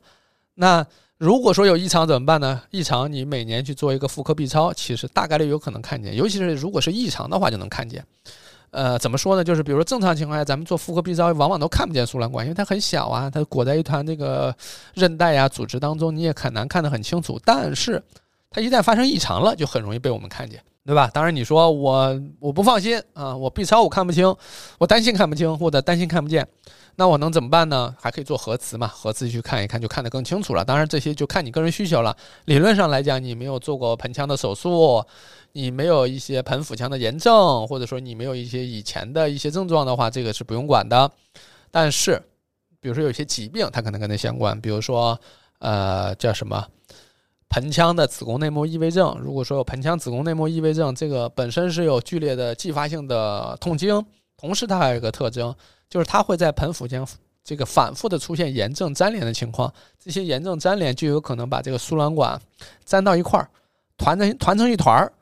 [0.53, 0.85] 那
[1.23, 2.61] 如果说有异常怎么办呢？
[2.69, 8.05] 异常你每年去做一个妇科 B 超，其实大概率有可能看见，尤其是如果是异常的话就能看见。
[8.71, 9.41] 呃，怎么说呢？
[9.41, 14.53] 就是比如说正常情况下，咱们做妇科 B 超，往往都看不见输卵管，因为它很小啊，它裹在一团这个
[14.95, 17.39] 韧带呀、组织当中，你也很难看得很清楚。
[17.45, 18.03] 但是
[18.51, 21.09] 它一旦发生异常了，就很容易被我们看见，对吧？
[21.13, 24.35] 当然你说我我不放心啊，我 B 超我看不清，
[24.77, 26.45] 我担心看不清或者担心看不见。
[26.95, 27.95] 那我能怎么办呢？
[27.99, 28.87] 还可以做核磁嘛？
[28.87, 30.63] 核磁去看一看，就看得更清楚了。
[30.63, 32.15] 当然，这些就看你个人需求了。
[32.45, 35.03] 理论上来讲，你没有做过盆腔的手术，
[35.53, 41.11] 你没有一些盆腹腔的炎症，或者说你没有一些以前的一些症状的话，这个是不用管的。
[41.71, 42.21] 但是，
[42.79, 45.19] 比如说有些疾病，它可能跟它相关，比如说，
[45.57, 46.63] 呃，叫什么
[47.49, 49.17] 盆腔的子宫内膜异位症。
[49.19, 54.05] 如果说有盆腔子宫内膜异位症，这个本身是有剧烈的继发性的痛经，
[54.37, 55.55] 同时它还有一个特征。
[55.93, 57.07] 就是它会在盆腹腔
[57.43, 59.71] 这个反复的出现炎症粘连的情况，
[60.03, 62.41] 这些炎症粘连就有可能把这个输卵管
[62.85, 63.47] 粘到一块儿，
[63.95, 65.13] 团成团成一团儿。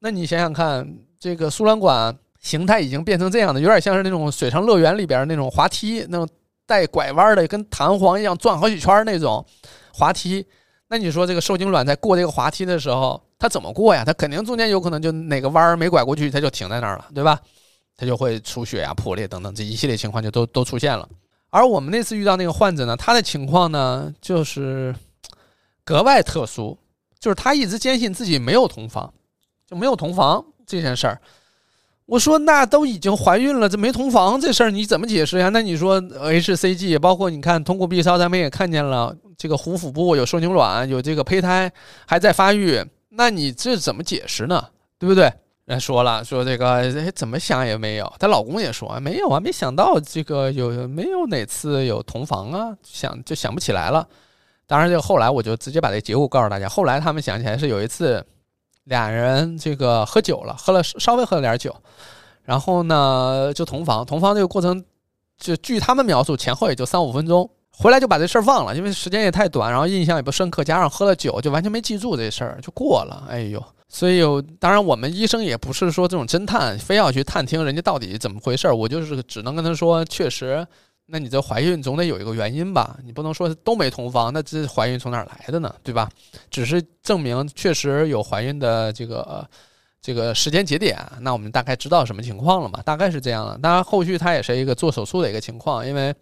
[0.00, 6.28] 那你想想看，这个输卵管形态已经变成这样的，有点像是那种水上乐园里边那种滑梯，那种
[6.66, 9.46] 带拐弯的，跟弹簧一样转好几圈那种
[9.92, 10.44] 滑梯。
[10.88, 14.04] 那你说这个受精卵在过这个滑梯的时候，它怎么过呀？
[14.04, 17.40] 它肯定中间有可能就哪个弯儿没拐过去，它就停在那儿了，对吧？
[17.96, 21.08] 它就会出血啊、破裂等等这一系列情况就都都出现了。
[21.50, 24.94] 而我们那次遇到那个患者呢，他的情况呢就是
[25.84, 26.76] 格外特殊，
[27.18, 29.12] 就是他一直坚信自己没有同房，
[29.66, 31.20] 就没有同房这件事儿。
[32.04, 35.48] 我说那都已经怀孕了，这没同房这事儿你怎么解释呀？
[35.48, 41.72] 那你说 HCG，包括你看通过 B 超，咱们也看见了这个壶腹部有受精卵，有这个胚胎
[42.06, 44.68] 还在发育，那你这怎么解释呢？
[44.98, 45.32] 对不对？
[45.66, 48.12] 人说了，说这个哎，怎么想也没有。
[48.20, 52.76] 她老公也说没有啊，没想到这个有没有哪次有同房啊？
[52.84, 54.06] 想就想不起来了。
[54.68, 56.68] 当然，就后来我就直接把这结果告诉大家。
[56.68, 58.24] 后来他们想起来是有一次，
[58.84, 61.74] 俩人这个喝酒了，喝了稍微喝了点酒，
[62.44, 64.06] 然后呢就同房。
[64.06, 64.84] 同房这个过程，
[65.36, 67.50] 就据他们描述，前后也就三五分钟。
[67.72, 73.24] 回来就把这事儿忘了，因为时间也太短，然后印象也不深刻，加上喝了酒，就完全没记住这事儿，就过了。
[73.28, 73.60] 哎呦！
[73.88, 74.20] 所以，
[74.58, 78.74] 当然，我们医生也不是说这种侦探，非要去探听人家到底怎么回事儿。
[78.74, 80.66] 我就是只能跟他说，确实，
[81.06, 82.98] 那你这怀孕总得有一个原因吧？
[83.04, 85.72] 你不能说都没同房，那这怀孕从哪儿来的呢？
[85.84, 86.10] 对吧？
[86.50, 89.48] 只是证明确实有怀孕的这个
[90.02, 92.82] 这个时间节点，那我们大概知道什么情况了嘛？
[92.82, 93.56] 大概是这样的。
[93.58, 96.14] 当然，后续他也是一个做手术的一个情况，因为。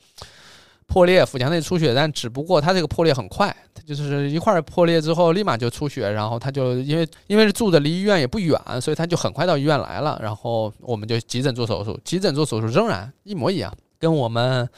[0.86, 14.68] 破裂，腹腔内出血，但只不过它这个破裂很快，它就是一块破裂之后立马就出血，然后他就因为因为是住的离医院也不远，所以他就很快到医院来了，然后我们就急诊做手术，急诊做手术仍然一模一样，跟我们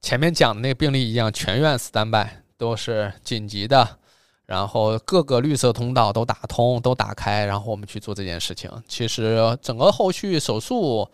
[0.00, 3.88] 前面讲的那个病例一样，全院 standby 都是紧急的，
[4.46, 8.70] 然后各个绿色通道都打通都打开，然后我们去做这件事情。
[8.86, 11.08] 其实整个后续手术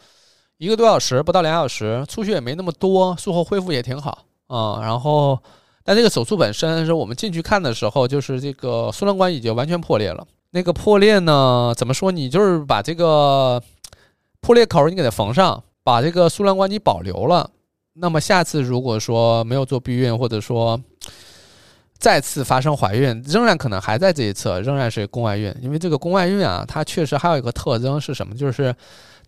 [0.58, 4.26] 一个多小时不到两小时，出血也没那么多，术后恢复也挺好。
[4.50, 5.38] 啊，然后，
[5.84, 10.26] 但这个手术本身是我们进去看的时候，就是这个输卵管已经完全破裂了。
[10.50, 12.10] 那个破裂呢，怎么说？
[12.10, 13.62] 你就是把这个
[14.40, 17.48] 破裂口你给它缝上，把这个输卵管你保留了，
[17.94, 20.80] 那么下次如果说没有做避孕，或者说
[21.96, 25.54] 再次发生怀孕，仍然可能还在这一侧，仍然是宫外孕。
[25.62, 28.34] 因为这个宫外孕啊，它确实还有一个特征是什么？
[28.34, 28.74] 就是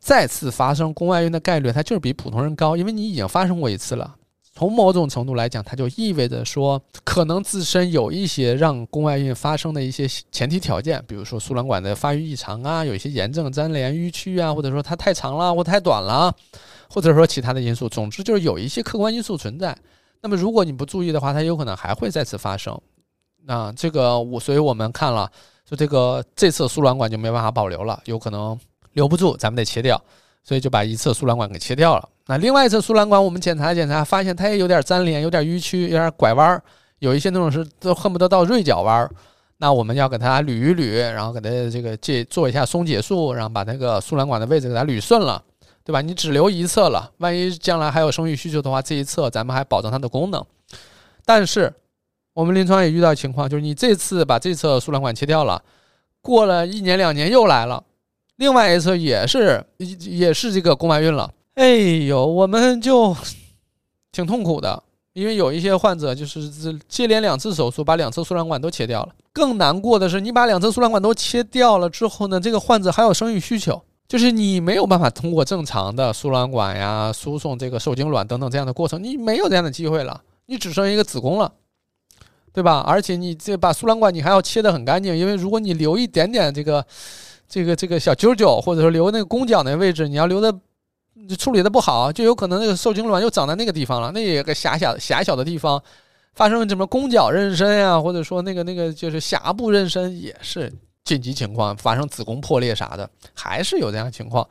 [0.01, 4.17] 再次发生宫外孕的概率，它就是比普通人高，因为你已经发生过一次了。
[4.55, 16.35] 从某种程度来讲，它就意味着说，可能自身有一些让宫外孕发生的一些前提条件，比如说输卵管的发育异常啊，有一些炎症、粘连、淤区啊，或者说它太长了或太短了，
[16.91, 17.89] 或者说其他的因素。
[17.89, 19.77] 总之就是有一些客观因素存在。
[20.21, 22.79] 那么如果你不注意的话，它有可能还会再次发生。
[23.45, 25.29] 那这个我，所以我们看了，
[25.65, 28.57] 就这个这侧输卵管就没办法保留了，有可能
[28.93, 30.01] 留不住，咱们得切掉。
[30.45, 32.09] 所以就把一侧输卵管给切掉了。
[32.27, 36.63] 那另外一侧输卵管，我们检查检查，发现它也有点粘连，有点淤曲，有点拐弯儿，
[37.01, 39.11] 有一些那种是都恨不得到锐角弯儿。
[39.59, 45.43] 那我们要给它捋一捋，然后给它这个解做一下松解术，然后把那个输卵管的位置给它捋顺了，
[45.85, 46.01] 对吧？
[46.01, 50.45] 你只留一侧了，万一将来还有生育需求的话，这一侧咱们还保证它的功能。
[51.25, 51.73] 但是
[52.35, 55.63] 我们临床也遇到情况，就是你这次把这侧输卵管切掉了，
[56.21, 57.85] 过了一年两年又来了。
[58.37, 61.75] 另外一侧也是也是这个宫外孕了，哎
[62.07, 63.15] 呦，我们就
[64.11, 64.83] 挺痛苦的，
[65.13, 66.49] 因为有一些患者就是
[66.89, 69.15] 接连两次手术，把两侧输卵管都切掉了。
[69.35, 81.53] 更难过的是，你把两侧输卵管都切掉了之后呢，这个患者还有生育需求，就是你没有办法通过正常的输卵管呀输送这个受精卵等等这样的过程，你没有这样的机会了，你只剩一个子宫了，
[82.51, 82.83] 对吧？
[82.87, 86.83] 而且你这把输卵管你还要切得很干净，因为如果你留一点点这个。
[87.49, 90.51] 这个这个小揪揪，或者说留那个宫角那位置，你要留的
[91.39, 94.11] 处理的不好，就有可能那个受精卵又长在那个地方了。
[94.13, 95.83] 那也个狭小狭小的地方，
[96.35, 100.73] 发生什么宫角妊娠呀，或者说那个那个就是峡部妊娠，也是
[101.05, 104.47] 紧急情况，发生子宫破裂啥的，还是有这样情况。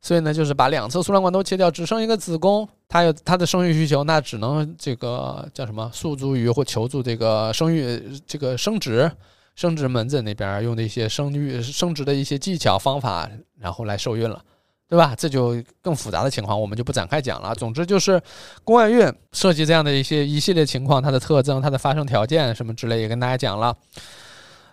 [0.00, 9.10] 所以呢，就是把两侧输卵管都切掉，只剩一个子宫，它有它的生育需求，那只能这个叫什么诉诸于或求助这个生育这个生殖。
[9.56, 13.26] 生殖门诊那边用的一些生育生殖的一些技巧方法，
[13.58, 14.44] 然后来受孕了，
[14.88, 15.14] 对吧？
[15.18, 17.54] 这就更复杂的情况，我们就不展开讲了。
[17.54, 18.20] 总之就是
[18.62, 23.76] 宫外孕涉及这样的一些一系列情况，它的特征、它的发生条件什么之类也跟大家讲了。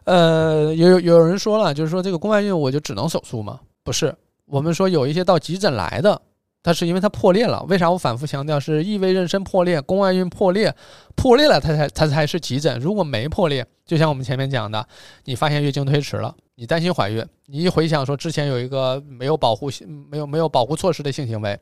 [0.04, 3.60] 呃，有有人说了，就是说这个宫外孕我就只能手术吗？
[3.84, 6.22] 不是，我们说有一些到急诊来的。
[6.64, 10.74] 它是因为它破裂了，为啥我反复强调是异位妊娠破裂、宫外孕破裂，
[11.14, 12.80] 破裂了它才它才是急诊。
[12.80, 14.88] 如果没破裂，就像我们前面讲的，
[15.26, 21.60] 你发现月经推迟了，你担心怀孕，你一回想说之前有一个没有保护性、没有没有保护措施的性行为，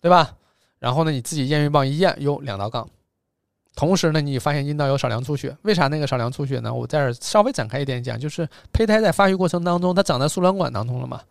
[0.00, 0.36] 对吧？
[0.78, 2.86] 然后呢，你自己验孕棒一验，哟，两道杠。
[3.74, 6.74] 同时呢，你发现阴道有少量出血，为啥那个少量出血呢？
[6.74, 11.22] 我在这稍微展开一点讲，就是胚胎在发育过程当中，它长在输卵管当中了嘛。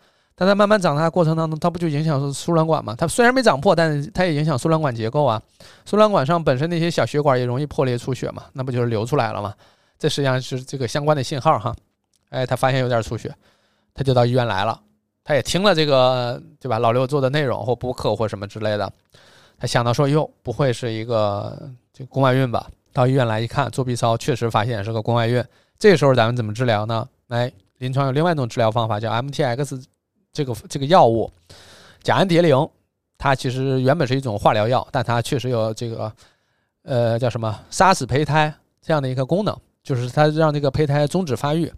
[0.42, 2.96] 但它慢慢长大的过程当中，它不就影响输卵管吗？
[2.98, 5.40] 它虽然没长破，但是它也影响输卵管结构啊。
[5.86, 9.54] 输卵管上本身那些小血管也容易破裂出血嘛，那不就是流出来了吗？
[10.00, 11.76] 这实际上是这个相关的信号哈。
[12.30, 13.32] 哎，他发现有点出血，
[13.94, 14.82] 他就到医院来了。
[15.24, 16.80] 他也听了这个对吧？
[16.80, 18.92] 老六做的内容或播客或什么之类的，
[19.60, 22.66] 他想到说哟，不会是一个这宫外孕吧？
[22.92, 25.46] 到医院来一看，做 B 超确实发现是个宫外孕。
[25.78, 27.08] 这个时候咱们怎么治疗呢？
[27.28, 29.84] 哎，临床有另外一种治疗方法叫 MTX。
[30.34, 31.32] 这个这个药物
[32.04, 32.70] 甲氨蝶呤，
[33.18, 36.12] 它其实原本是一种化疗药，但它确实有这个
[36.84, 41.72] 呃叫什么杀死胚胎这样的一个功能，就是它让这个胚胎终止发育。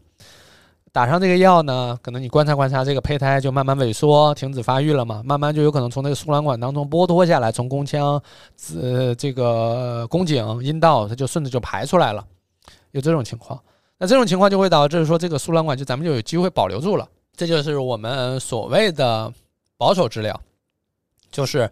[0.92, 8.22] 打上这个药呢，可能你观察观察，这个胚胎就慢慢萎缩、停止发育了嘛，慢慢就有可能从那个输卵管当中剥脱下来，从宫腔、
[8.80, 12.24] 呃这个宫颈、阴道，它就顺着就排出来了，
[12.92, 13.60] 有这种情况。
[13.98, 17.10] 那这种情况就会导致说，这个输卵管就咱们就有机会保留住了。
[17.36, 19.34] 这就是我们所谓的
[19.78, 20.40] 保守治疗，
[21.32, 21.70] 就是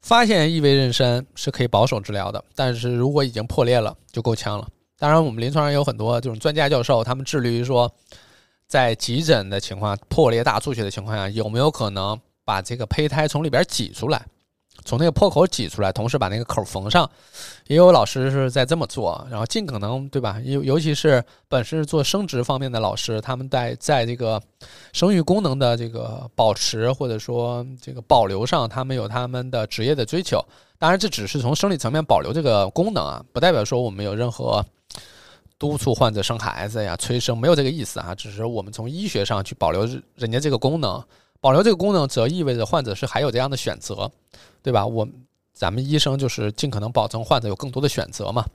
[0.00, 4.66] 发现异位妊娠是可以保守治疗的，但是如果已经破裂了，就够呛了。
[4.98, 7.92] 当然，我们临床上有很多这种专家教授，他们致力于说，
[8.66, 14.24] 在急诊的情况、破裂大出血的情况下，有没有可能把这个胚胎从里边挤出来。
[14.84, 17.08] 从那个破口挤出来，同时把那个口缝上，
[17.68, 20.40] 也有老师是在这么做，然后尽可能对吧？
[20.44, 24.42] 尤尤其是本身是做生殖方面的老师，他们在在这个
[24.92, 30.44] 生育功能的这个保持或者说这个保留上，他们有他们的职业的追求。
[30.78, 34.64] 当然，这只是从生理层面保留这个功能啊，不代表说我们有任何
[35.60, 38.12] 督促患者生孩子呀、催生，没有这个意思啊。
[38.16, 41.00] 只是我们从医学上去保留人家这个功能，
[41.42, 44.10] 保留这个功能，则意味着患者是还有这样的选择。
[44.64, 44.86] 对吧？
[44.86, 45.04] 我
[45.52, 48.46] 咱们医生就是尽可能保证患者有更多的选择嘛，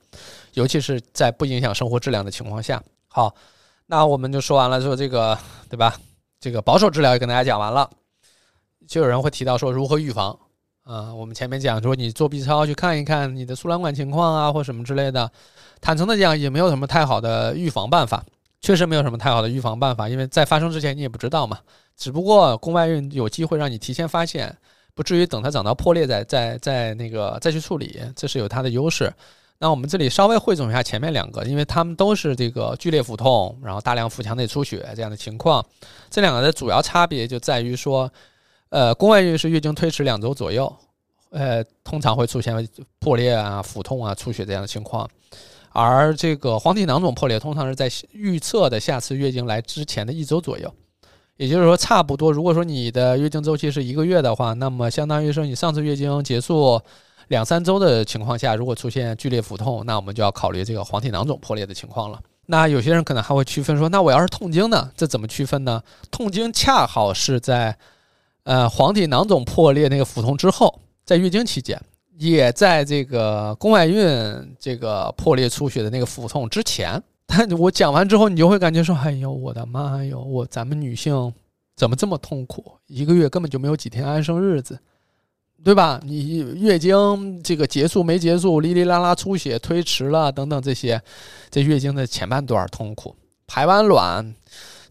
[0.53, 2.81] 尤其是在不影响生活质量的情况下。
[3.09, 3.35] 好，
[3.87, 5.37] 那我们就说完了，说这个
[5.69, 5.99] 对吧？
[6.39, 7.89] 这个保守治疗也跟大家讲完了。
[8.87, 10.39] 就有人会提到说如何预防。
[10.83, 15.29] 啊，我们前面讲说你做 B 超去看一看你的输卵管情况啊，或什么之类的。
[15.81, 18.23] 坦诚的讲，也没有什么太好的预防办法，
[18.61, 21.59] 确实没有什么太好的预防办法，因为在发生之前你也不知道嘛。
[21.97, 24.55] 只不过宫外孕有机会让你提前发现，
[24.93, 29.11] 不至于等它长到破裂再再再那个再去处理，这是有它的优势。
[29.57, 35.65] 那我们这里稍微汇总一下前面两个，因为他们都是这个剧烈腹痛，然后大量腹腔内出血这样的情况。
[36.09, 38.09] 这两个的主要差别就在于说。
[38.69, 40.75] 呃，宫外孕是月经推迟两周左右，
[41.29, 42.67] 呃，通常会出现
[42.99, 45.09] 破裂啊、腹痛啊、出血这样的情况，
[45.71, 50.69] 而这个黄体囊肿破裂通常是在预测的下次月经来之前的一周左右，
[51.37, 56.81] 也就是说，差不多，如果说你的月经周期是一个月的话，那么相当于说你上次月经结束
[57.29, 62.19] 两三周的情况下，如果出现剧烈腹痛，那我们就要考虑这个黄体囊肿破裂的情况了。
[62.47, 64.91] 那有些人可能还会区分说，那我要是痛经呢？
[64.97, 65.81] 这怎么区分呢？
[66.11, 67.77] 痛经恰好是在。
[68.43, 71.77] 呃，黄体囊肿破裂那个腹痛之后，在月经期间，
[72.17, 77.03] 也在这个宫外孕这个破裂出血的那个腹痛之前。
[77.39, 81.33] 但我讲完之后，你就会感觉说：“哎呦，我的妈哟，我咱们女性
[81.75, 82.63] 怎么这么痛苦？
[82.87, 84.79] 一个月根本就没有几天安生日子，
[85.63, 85.99] 对吧？
[86.03, 91.01] 你月经这个结束没结束，哩哩啦啦出血推迟了等等这些，
[91.51, 93.15] 这月经的前半段痛苦，
[93.45, 94.33] 排完卵。”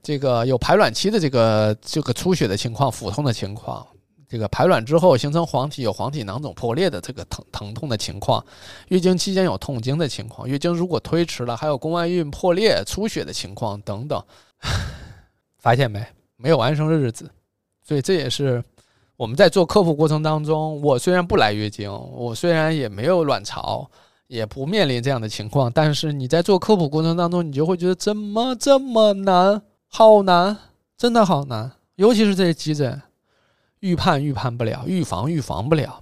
[0.02, 3.84] 这个有排卵期的这个这个出血的情况、腹痛的情况，
[4.28, 8.44] 这个排卵之后形成黄体有黄体囊肿破裂的这个疼疼痛的情况，
[8.88, 14.22] 月经期间有痛经的情况，月经如果推迟了，还有宫外孕破裂出血的情况等等，
[15.58, 16.04] 发现没？
[16.38, 17.30] 没有安生日子，
[17.82, 18.62] 所以这也是
[19.16, 23.88] 我们在做科普过程当中，我虽然不来月经，我虽然也没有卵巢，
[24.26, 29.62] 也不面临这样的情况，但是你在做科普过程当中，你就会觉得怎么这么难？
[29.88, 30.54] 好难，
[30.98, 33.00] 真的好难，尤其是这些急诊，
[33.80, 36.00] 预判预判不了，预防预防不了，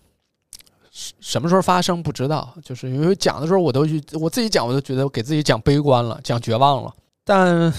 [0.91, 2.55] 什什么时候发生不知道。
[2.63, 6.95] 就是因为讲的时候，我都去我自己讲，我都觉得给自己讲悲观了，讲绝望了。
[7.25, 7.73] 但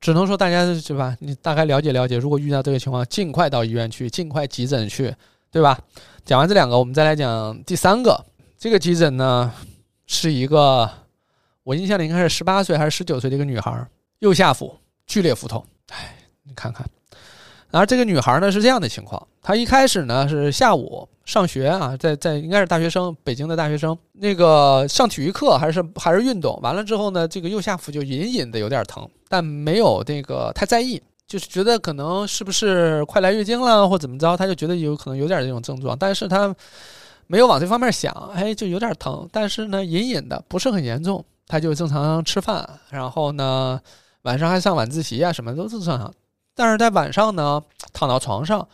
[0.00, 1.16] 只能说大家是吧？
[1.20, 5.14] 你大概了解了解，如果遇到这个情况，尽快到医院去，尽快急诊去，
[5.50, 5.78] 对吧？
[6.24, 8.24] 讲完这两个，我们再来讲第三个。
[8.56, 9.52] 这个急诊呢，
[10.06, 10.88] 是一个
[11.62, 13.88] 我印象里应该是十八岁还是十九岁的一个女孩，
[14.20, 14.76] 右下腹。
[15.06, 16.86] 剧烈腹痛，哎，你看看，
[17.70, 36.54] 然后这个女孩呢是这样的情况，她一开始呢是下午上学啊，在在应该是大学生，北京的大学生，那个上体育课还是还是运动，完了之后呢，这个右下腹就隐隐的有点疼，但没有那个太在意，就是觉得可能是不是快来月经了或怎么着，她就觉得有可能有点这种症状，但是她
[37.26, 43.80] 没有往这方面想，哎，就有点疼，但是呢隐隐的不是很严重，她就正常吃饭，然后呢。
[44.22, 46.12] 晚上还上晚自习啊，什么都正常。
[46.58, 48.66] 但是在晚上呢，躺到床上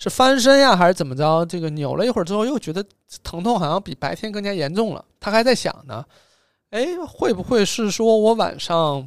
[0.00, 1.46] 是翻身呀，还是怎么着？
[1.46, 2.84] 这个扭了一会儿之后，又觉得
[3.22, 5.04] 疼痛好像比白天更加严重了。
[5.20, 6.04] 他还在想呢，
[6.70, 9.06] 哎，会不会是说我晚上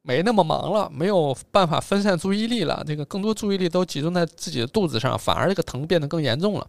[0.00, 2.82] 没那么忙了，没有办法分散注意力了？
[2.86, 6.66] 这个更多注意力都集中在自己的肚子上，反而这个疼变得更严重了。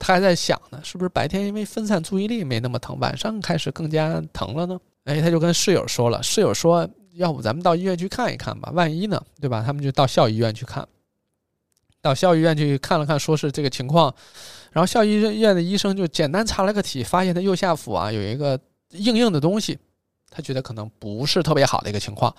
[0.00, 4.76] 他还在想呢，是不是白天因为分散注意力没那么疼，晚上开始更加疼了呢？
[5.04, 6.88] 哎，他就跟室友说了，室友说。
[7.14, 9.62] 要不咱们到医院去看一看吧，万一呢，对吧？
[9.64, 10.86] 他们就到校医院去看，
[12.00, 14.14] 到校医院去看了看，说是这个情况，
[14.72, 18.58] 然后校医院的医生就简单查了个体，发现他右下腹啊有一个
[18.90, 19.78] 硬硬的东西，
[20.30, 22.34] 他觉得可能不是特别好的一个情况，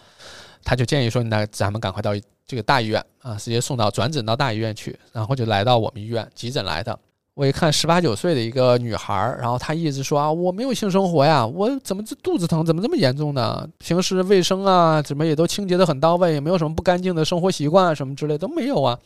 [0.64, 2.12] 他就建议说，那咱们赶快到
[2.48, 6.98] 这个大医院啊，直接送到转诊到大医院去，然后就来到我们医院急诊来的。
[7.34, 13.68] 我一看十八九岁的一个女孩，然后她一直说啊，我没有性生活呀，我怎么这肚子疼，怎么这么严重呢？
[13.78, 19.00] 平时卫生啊，怎么也都清洁的很到位，也没有什么不干净的生活习惯啊，什么之类都没有啊。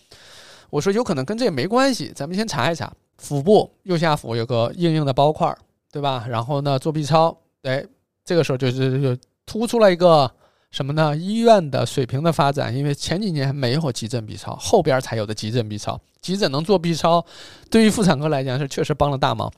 [0.69, 2.91] 我说有可能跟这也没关系，咱们先查一查。
[3.17, 5.55] 腹部右下腹有个硬硬的包块，
[5.91, 6.25] 对吧？
[6.27, 7.85] 然后呢，做 B 超，哎，
[8.25, 10.29] 这个时候就是就突出了一个。
[10.75, 11.15] 什么呢？
[11.15, 15.97] 医院的水平的发展，因为前几年没有急诊 B 超，后边才有的急诊 B 超。
[16.21, 17.25] 急诊能做 B 超，
[17.71, 19.49] 对于妇产科来讲是确实帮了大忙。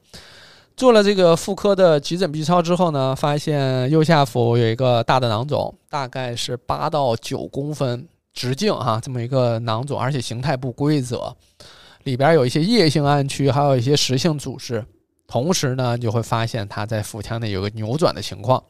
[0.76, 11.36] 做了这个妇科的急诊 B 超之后呢，发现右下腹有一个大的囊肿，大概是八到九公分直径哈，这么一个囊肿，而且形态不规则，
[12.03, 14.86] 里边有一些液性暗区，还有一些实性组织。
[15.26, 18.63] 同时呢，就会发现它在腹腔内有个扭转的情况，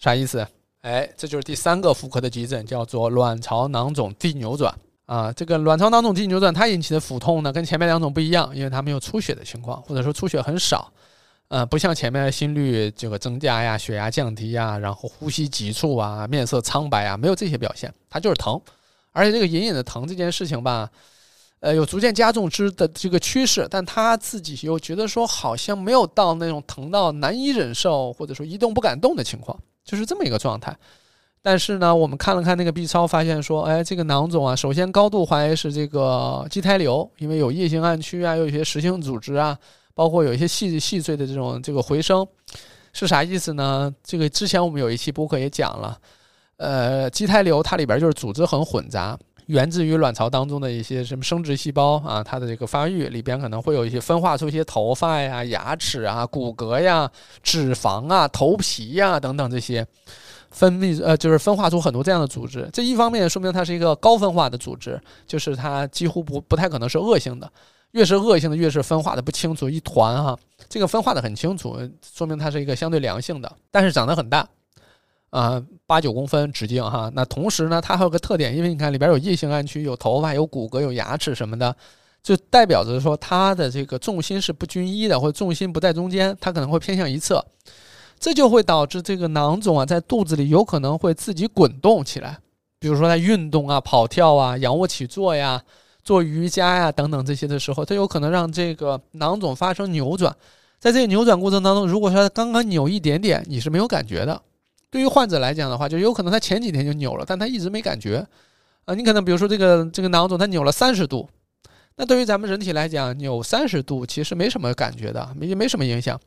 [0.00, 0.44] 啥意思？
[0.82, 4.74] 哎，这就是第三个妇科的急诊，叫做卵巢囊肿递扭转
[5.06, 5.32] 啊。
[5.32, 10.92] 这个卵巢囊肿递扭转它引起的腹痛呢，跟前面两种不一样，因为它没有出血的情况，或者说出血很少。
[11.46, 18.60] 呃，不像前面心率这个增加呀、血压降低呀，然后呼吸急促啊、面色苍白啊，没有这些表现，它就是疼。
[19.12, 20.90] 而且这个隐隐的疼这件事情吧，
[21.62, 30.76] 呃，有逐渐加重之的这个趋势，但他自己又觉得说好像没有到那种疼到难以忍受，或者说一动不敢动的情况，就是这么一个状态。
[31.40, 39.56] 但是呢，我们看了看那个 B 超，发现说，哎，这个囊肿啊，首先高度怀疑是这个畸胎瘤，因为有液性暗区啊，有一些实性组织啊，
[39.94, 42.26] 包括有一些细细碎的这种这个回声，
[42.92, 43.92] 是啥意思呢？
[44.02, 45.96] 这个之前我们有一期播客也讲了，
[46.56, 49.16] 呃，畸胎瘤它里边就是组织很混杂，
[49.52, 57.10] 源自于卵巢当中的一些什么生殖细胞啊，它的这个发育里边可能会有一些分化出一些头发呀、牙齿啊、骨骼呀、
[57.42, 59.86] 脂肪啊、头皮呀等等这些。
[60.50, 62.68] 分泌呃，就是分化出很多这样的组织。
[62.74, 67.50] 这一方面说明它是一个高分化的组织，就是它几乎不不太可能是恶性的。
[67.92, 70.38] 越是恶性的，越是分化的不清楚，一团哈。
[70.68, 74.46] 这个分化的很清楚，说明它是一个相对良性的，但是长得很大
[75.32, 77.10] 啊，八九公分直径哈。
[77.14, 81.74] 那同时呢，它还有个特点，因为你看里边有异性暗区，有头发，有骨骼，有牙齿什么的，
[82.22, 87.42] 就代表着说它的这个重心是不均一的，或者重心不在中间，它可能会偏向一侧。
[88.20, 92.38] 这就会导致这个囊肿啊，在肚子里有可能会自己滚动起来，
[92.78, 95.62] 比如说在运动啊、跑跳啊、仰卧起坐呀、
[96.04, 100.36] 做瑜伽呀等等这些的时候，它有可能让这个囊肿发生扭转。
[100.78, 104.42] 在这个扭转过程当中，如果说刚刚扭一点点，你是没有感觉的。
[104.92, 108.24] 对于患者来讲的话，就有可能他前几天就扭了，但他一直没感觉。
[108.84, 111.26] 啊，你可能比如说这个这个囊肿他扭了三十度，
[111.96, 116.20] 那对于咱们人体来讲，扭三十度其实没什么感觉的，没没什么影响。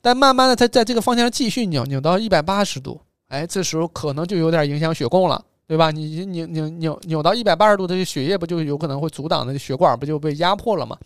[0.00, 5.92] 但慢慢的，他在这个方向上继续扭，扭到一百八十度，哎，这时候可能就有点影响血供了，对吧？
[5.92, 10.98] 你扭扭扭扭到一百八十度，这些血液不就有可能会阻挡的血管不就被压迫了吗？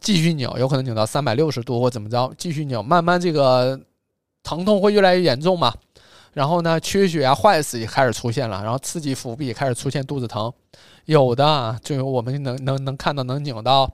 [0.00, 3.80] 继续扭，有可能扭到三百六十度或怎么着，继续扭，慢慢这个
[4.42, 5.72] 疼痛会越来越严重嘛。
[6.36, 10.52] 然后呢，缺血啊、坏死也开始出现了，然后刺激腹壁开始出现肚子疼，
[11.06, 13.90] 有的就有我们能能能看到能拧到。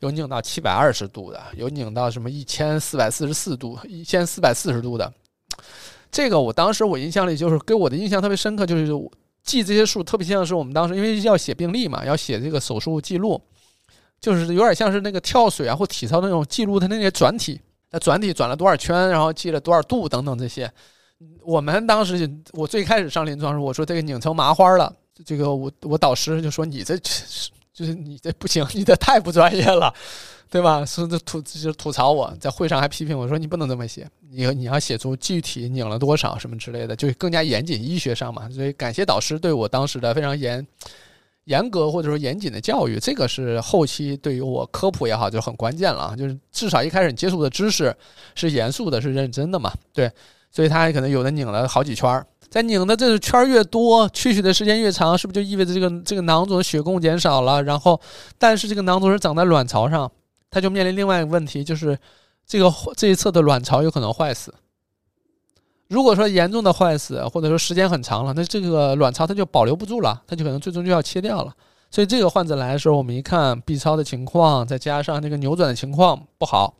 [0.00, 5.12] 有拧到七百二十度的，有拧到什么一千四百四十四度、一千四百四十度的。
[6.10, 8.88] 这个我当时我印象里就是给我的印象特别深刻，就是
[9.44, 13.40] 记这些数特别像是我们当时因为要写病历嘛，要写这个手术记录，
[14.20, 17.60] 就是有点像是那个跳水啊或体操那种记录它那些转体，
[17.92, 20.68] 那转体转了多少圈，然后记了多少度等等这些。
[21.42, 24.94] 我们当时我最开始上临床时候，我说这个拧成麻花了，
[25.24, 26.96] 这个我我导师就说你这
[27.72, 29.92] 就是你这不行，你这太不专业了，
[30.50, 30.84] 对吧？
[30.84, 38.48] 说这吐就吐槽我在会上还批评我说你不能这么写，你你要写出具体拧了多少什么之类的，就更加严谨，医学上嘛。
[38.50, 40.64] 所以感谢导师对我当时的非常严
[41.44, 46.14] 严格或者说严谨的教育，这个是后期对于我科普也好就很关键了。
[46.16, 47.94] 就是至少一开始你接触的知识
[48.34, 49.72] 是严肃的，是认真的嘛？
[49.92, 50.08] 对，
[50.52, 52.24] 所以他可能有的拧了好几圈儿。
[52.48, 57.62] 在拧的这个圈儿越多，去血的时间越长，是不是就意味着这个这个囊肿血供减少了？
[57.62, 57.98] 然后，
[58.38, 60.12] 但是这个囊肿是长在卵巢上，
[60.50, 61.98] 它就面临另外一个问题，就是
[62.46, 64.52] 这个这一侧的卵巢有可能坏死。
[65.88, 71.54] 如果说严重的坏死，或者说时间很长了，那这个卵巢它就保留不住了，它就可能最终就要切掉了。
[71.90, 76.74] 所以这个患者来的时候，我们一看 B 超的情况，再加上那个扭转的情况不好。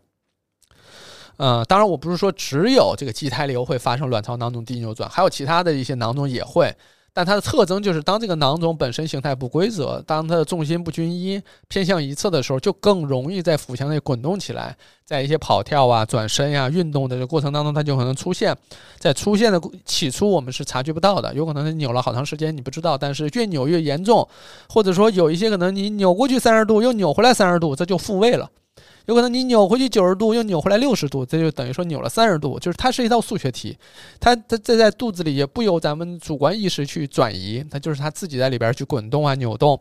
[1.45, 6.73] 嗯，当然，我不是说只有这个畸胎瘤会发生卵巢囊肿低扭转，还有其他的一些囊肿也会。
[7.13, 14.77] 但它的特征就是，当这个囊肿本身形态不规则，当它的重心不均一，偏向一侧的时候，就更容易在腹腔内滚动起来。
[15.05, 18.57] 在一些跑跳啊、转身呀、运动的这过程当中，它就可能出现。
[19.01, 22.97] 在出现的起初，我们是察觉不到的，有可能是扭了好长时间，你不知道。
[22.97, 24.27] 但是越扭越严重，
[24.69, 28.49] 或者说有一些可能你扭过去三十度，又扭回来三十度，这就复位了。
[29.07, 32.59] 有可能你扭回去九十度，又扭回来六十度，这就等于说扭了三十度。
[32.59, 33.77] 就是它是一道数学题，
[34.21, 39.81] 它它这在肚子里也不由咱们主观意识去转移，它就是它自己在里边去滚动啊扭动。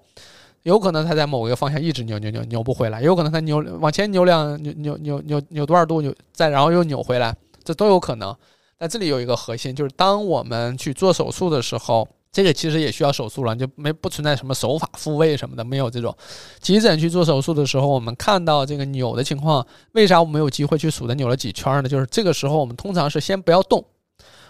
[0.64, 8.36] 有可能它在某个方向一直扭扭扭扭不回来，有可能它扭往前扭两扭扭扭扭扭多少度扭再然后又扭回来，这都有可能。
[8.78, 12.08] 但这里有一个核心，就是当我们去做手术的时候。
[12.32, 16.16] 这个其实也需要手术了，就没不存在什么手法复位什么的，没有这种。
[16.62, 21.90] 急诊去做手术的时候，我们看到这个扭的情况，为啥我们有机会去数它扭了几圈呢？
[21.90, 23.84] 就是这个时候，我们通常是先不要动，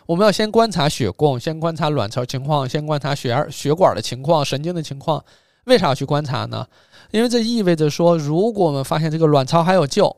[0.05, 5.23] 我们要先观察血供，先观察卵巢情况，先观察血儿血管的情况、神经的情况。
[5.65, 6.67] 为啥要去观察呢？
[7.09, 10.15] 因为这意味着说，如果我们发现这个卵巢还有救，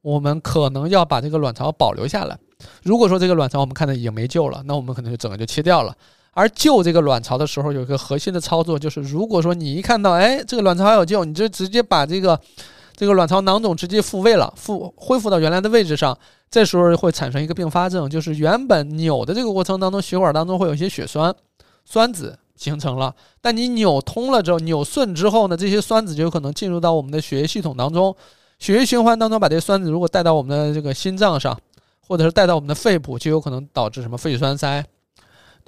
[0.00, 2.38] 我们可能要把这个卵巢保留下来。
[2.82, 5.94] 如果说这个卵巢我们看到已经没救了，那我们可能就整个就切掉了。
[6.38, 12.40] 而救这个卵巢的时候，有一个核心的操作，就是如果说你一看到，哎，这个卵巢还有救，你就直接把这个
[12.94, 16.16] 这个卵巢囊肿直接复位了，复恢复到原来的位置上，
[16.48, 21.34] 这时候会产生一个并发症，就是原本扭的这个过程当中，血管当中会有一些血栓、
[21.84, 23.12] 栓子，形成了。
[23.40, 28.14] 但你扭通了之后，扭顺之后呢，这些酸子就有可能进入到我们的血液系统当中，
[28.60, 31.58] 血液循环当中把这些酸子如果带到我们的这个心脏上，
[32.06, 34.86] 或者是带到我们的肺部，就有可能导致什么肺栓塞。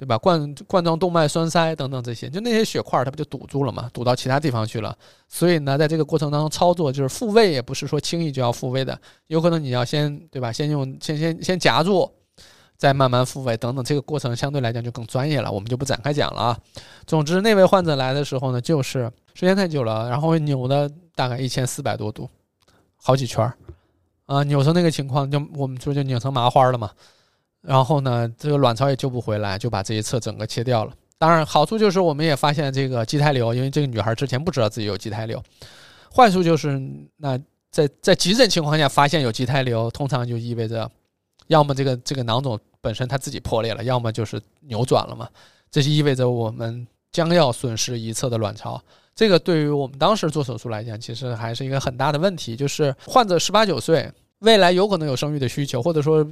[0.01, 0.17] 对吧？
[0.17, 3.87] 冠冠状动脉栓塞等等这些，就那些血块它不就堵住了嘛？
[3.93, 4.97] 堵到其他地方去了。
[5.27, 10.51] 所以呢，在这个过程当中操作，就是复位也不是说轻易就要复位的，有可能你要先对吧？
[10.51, 12.11] 先用先先先夹住，
[12.77, 13.85] 再慢慢复位等等。
[13.85, 16.59] 这个过程相对来讲就更专业了，我们就不展开讲了啊。
[17.05, 19.03] 总之，那位患者来的时候呢，就是
[19.35, 22.27] 时间太久了，然后扭的大概一千四百多度，
[22.95, 23.53] 好几圈儿
[24.25, 26.89] 啊，扭成那个情况，就我们说就拧成麻花了嘛。
[27.61, 30.91] 然后呢，这个卵巢也救不回来，就把这一侧整个切掉了。
[31.19, 35.39] 当然，好处就是我们也发现这个畸胎瘤，因为这个女孩之前不知道自己有畸胎瘤。
[36.11, 36.81] 坏处就是，
[37.17, 37.39] 那
[37.69, 40.89] 在在急诊情况下发现有畸胎瘤，通常就意味着，
[41.45, 45.29] 要么这个这个囊肿本身它自己破裂了，要么就是扭转了嘛。
[45.69, 48.81] 这就意味着我们将要损失一侧的卵巢。
[49.13, 52.55] 这个对于我们当时做手术来讲，其实还是一个很大的问题。
[52.55, 56.27] 就是患者十八九岁，未来有可能有生育的需求，或者说。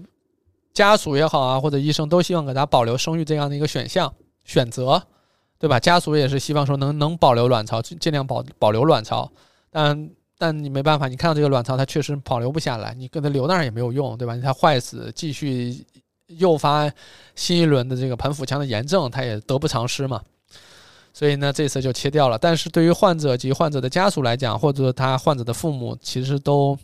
[0.79, 4.13] 家属也好啊，或者医生都希望给他保留生育这样的一个选项
[4.45, 5.03] 选择，
[5.59, 5.77] 对吧？
[5.77, 9.29] 家属也是希望说能能保留卵巢，尽量保保留卵巢。
[9.69, 14.37] 但但你没办法，你看到这个卵巢它确实保留不下来，你给它留那儿也没有用，对吧？
[14.41, 15.85] 它坏死，继续
[16.27, 16.89] 诱发
[17.35, 20.21] 新一轮的这个盆腹腔的炎症，它也得不偿失嘛。
[21.11, 22.37] 所以呢，这次就切掉了。
[22.37, 26.77] 但是对于患者及患者的家属来讲，或者他患者的父母，其实都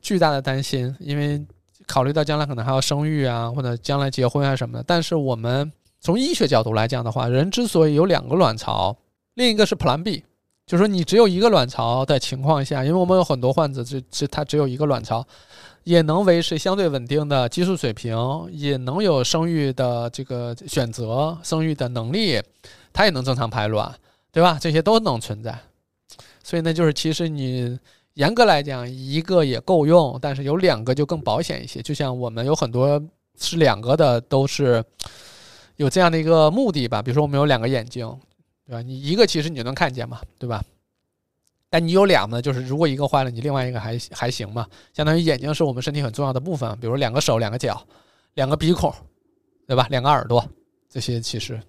[0.00, 1.44] 巨大的担心，因为。
[1.86, 5.70] 考虑到将来可能还要生育啊，或者将来结婚啊什么的，但是我们
[6.00, 8.96] 从医学角度来讲的话，人之所以有两个卵巢，
[9.34, 10.24] 另一个是 Plan B，
[10.66, 15.24] 就是说你只有一个卵巢的情况下，因为我们有很多患者这这他只有一个卵巢，
[15.84, 18.16] 也能维持相对稳定的激素水平，
[18.50, 22.42] 也能有生育的这个选择，生育的能力，
[22.92, 23.94] 他也能正常排卵，
[24.32, 24.58] 对吧？
[24.60, 25.56] 这些都能存在，
[26.42, 27.78] 所以呢，就是其实你。
[28.16, 31.82] 严格来讲，一个也够用，但是有两个就更保险一些。
[31.82, 33.00] 就像我们有很多
[33.38, 34.82] 是两个的，都是
[35.76, 37.02] 有这样的一个目的吧。
[37.02, 38.08] 比如说，我们有两个眼睛，
[38.66, 38.80] 对吧？
[38.80, 40.64] 你一个其实你就能看见嘛，对吧？
[41.68, 44.66] 但你有俩呢，就是如果一个坏了，你另外一个还还行嘛。
[44.94, 47.86] 相当于眼睛是我们身体很重要的部分，比如两个手、两个脚、
[48.32, 48.90] 两个鼻孔，
[49.66, 49.86] 对吧？
[49.90, 50.42] 两个耳朵，
[50.88, 51.60] 这些其实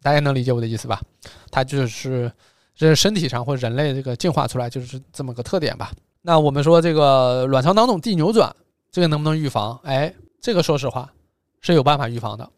[0.00, 1.02] 大家能理解我的意思吧？
[1.50, 2.30] 它就是。
[2.74, 5.92] 这是身体上或者人类这个进化出来就是这么个特点吧？
[6.22, 8.54] 那我们说这个卵巢囊肿递扭转，
[8.90, 9.78] 这个能不能预防？
[9.82, 11.12] 哎，这个说实话
[11.60, 12.48] 是有办法预防的。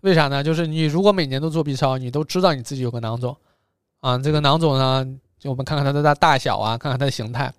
[0.00, 0.42] 为啥呢？
[0.42, 3.36] 就是你如果每年都做 B 超，你都知道你自己有个囊肿
[4.00, 4.18] 啊。
[4.18, 5.06] 这个囊肿呢，
[5.38, 7.52] 就我们看看它的大大小啊，看看它的形态。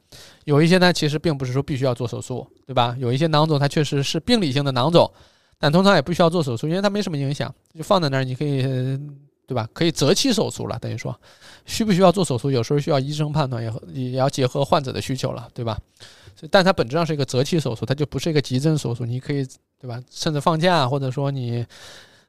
[0.43, 2.95] 有一些呢，其实并不是说必须要做手术，对吧？
[2.99, 5.11] 有一些囊肿它确实是病理性的囊肿，
[5.57, 8.63] 但通常也不需要做手术，因为它没什么影响，就放在那儿，你可以。
[9.47, 9.69] 对吧？
[9.73, 11.15] 可以择期手术了，等于说，
[11.65, 12.49] 需不需要做手术？
[12.49, 15.77] 有时候需要医生判断，也也要结合患者的需求了，对吧？
[16.35, 19.05] 所以但它本质上是一个择期手术，它就不是一个急诊手术。
[19.05, 19.47] 你可以，
[19.79, 20.01] 对吧？
[20.11, 21.65] 甚至放假，或者说你，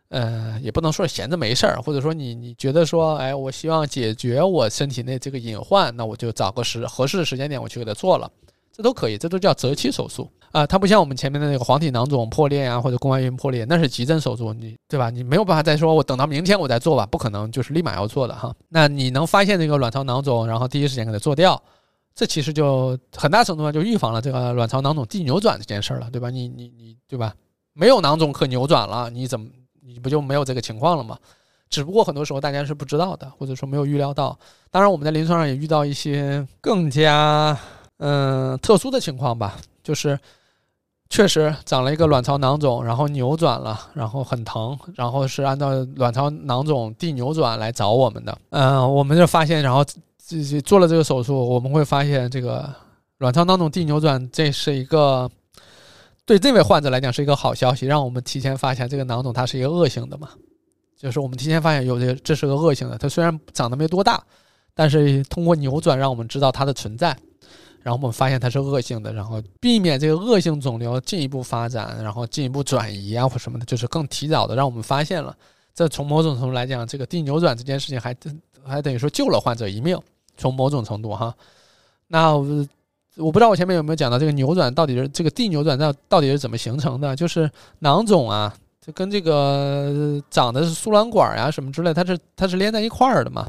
[0.09, 8.31] 呃，也不能说闲着没事儿，或者说你你觉得说，哎，我希望解决我身体内这个隐患，那我就找个时合适的时间点，我去给他做了。
[8.73, 10.67] 这都可以，这都叫择期手术啊！
[10.67, 15.11] 它不像我们前面的那个黄体囊肿破裂呀，或者宫外孕破裂，那是急诊手术，你对吧？
[15.11, 18.55] 你没有办法再说我等到明天我再做吧，不可能，就是立马要做的哈。
[18.71, 21.63] 那你能发现这个卵巢囊肿，然后第一时间给它做掉，
[22.15, 26.31] 这其实就很大程度上就预防了这个卵巢囊肿递扭转这件事儿了，对吧？
[26.31, 27.35] 你你你对吧？
[27.75, 29.47] 没有囊肿可扭转了，你怎么
[29.83, 31.19] 你不就没有这个情况了吗？
[31.69, 34.39] 只不过很多时候大家是不知道的，或者说没有预料到。
[34.71, 37.59] 当然我们在临床上也遇到一些更加。
[37.99, 40.21] 嗯，特殊的情况吧，就是
[41.09, 48.37] 确实长了一个卵巢囊肿，然后扭转了，然后很疼，然后是按照卵巢囊肿递扭转来找我们的。
[48.51, 49.85] 嗯，我们就发现，然后
[50.19, 52.69] 自己做了这个手术，我们会发现这个
[53.19, 55.31] 卵巢囊肿递扭转，这是一个
[56.25, 60.31] 对这位患者来讲是一个好消息，让我们提前发现这个囊肿它是一个恶性的嘛，
[60.99, 64.21] 就是我们提前发现有这这是个恶性的，它虽然 长得没多大，
[64.75, 67.17] 但是通过扭转让我们知道它的存在。
[67.87, 75.33] 然后我们发现它是恶性的，然后避免这个恶性肿瘤进一步发展，然后进一步转移啊或什么的，就是更提早的让我们发现了。
[75.73, 78.13] 这从某种程度来讲，这个地扭转这件事情还
[78.65, 79.97] 还等于说救了患者一命。
[80.37, 81.33] 从某种程度哈，
[82.09, 87.15] 那我不知道我前面有没有讲到这个扭转到底是这个地扭转到到底是怎么形成的？
[87.15, 88.53] 就是囊肿啊，
[88.85, 93.49] 就跟这个长的是输卵管呀什么之类，它是它是连在一块儿的嘛。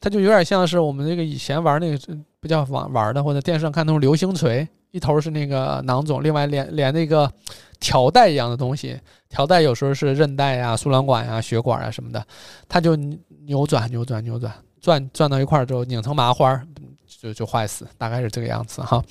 [0.00, 7.30] 它就有点像是我们那个以前玩那个不叫玩玩的，或者电视上看那种流星锤，一头是那个囊肿，另外连连那个
[7.78, 8.98] 条带一样的东西，
[9.28, 12.26] 条带有时候是韧带呀、输卵管呀、血管啊什么的，
[12.68, 16.60] 它就扭转、扭转、扭转，转转到一块儿之后拧成麻花，
[17.06, 19.04] 就就坏死，大概是这个样子哈。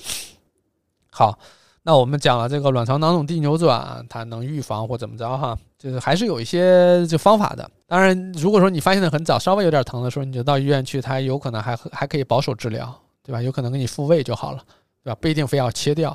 [1.10, 1.38] 好。
[1.82, 7.68] 那我们讲了这个卵巢囊肿地扭转，它能预防或怎么着哈，就是还是有一些这方法的。
[7.86, 13.40] 当然，如果说你发现的很早，稍微有点疼的时候，你就到医院去，它有可能还还可以保守治疗，对吧？
[13.40, 14.62] 有可能给你复位就好了，
[15.02, 15.18] 对吧？
[15.18, 16.14] 不一定非要切掉。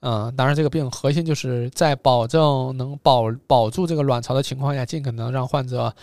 [0.00, 5.94] 嗯，当然，这个病核心就是在保证能保保住这个卵巢的情况下，尽可能让患者，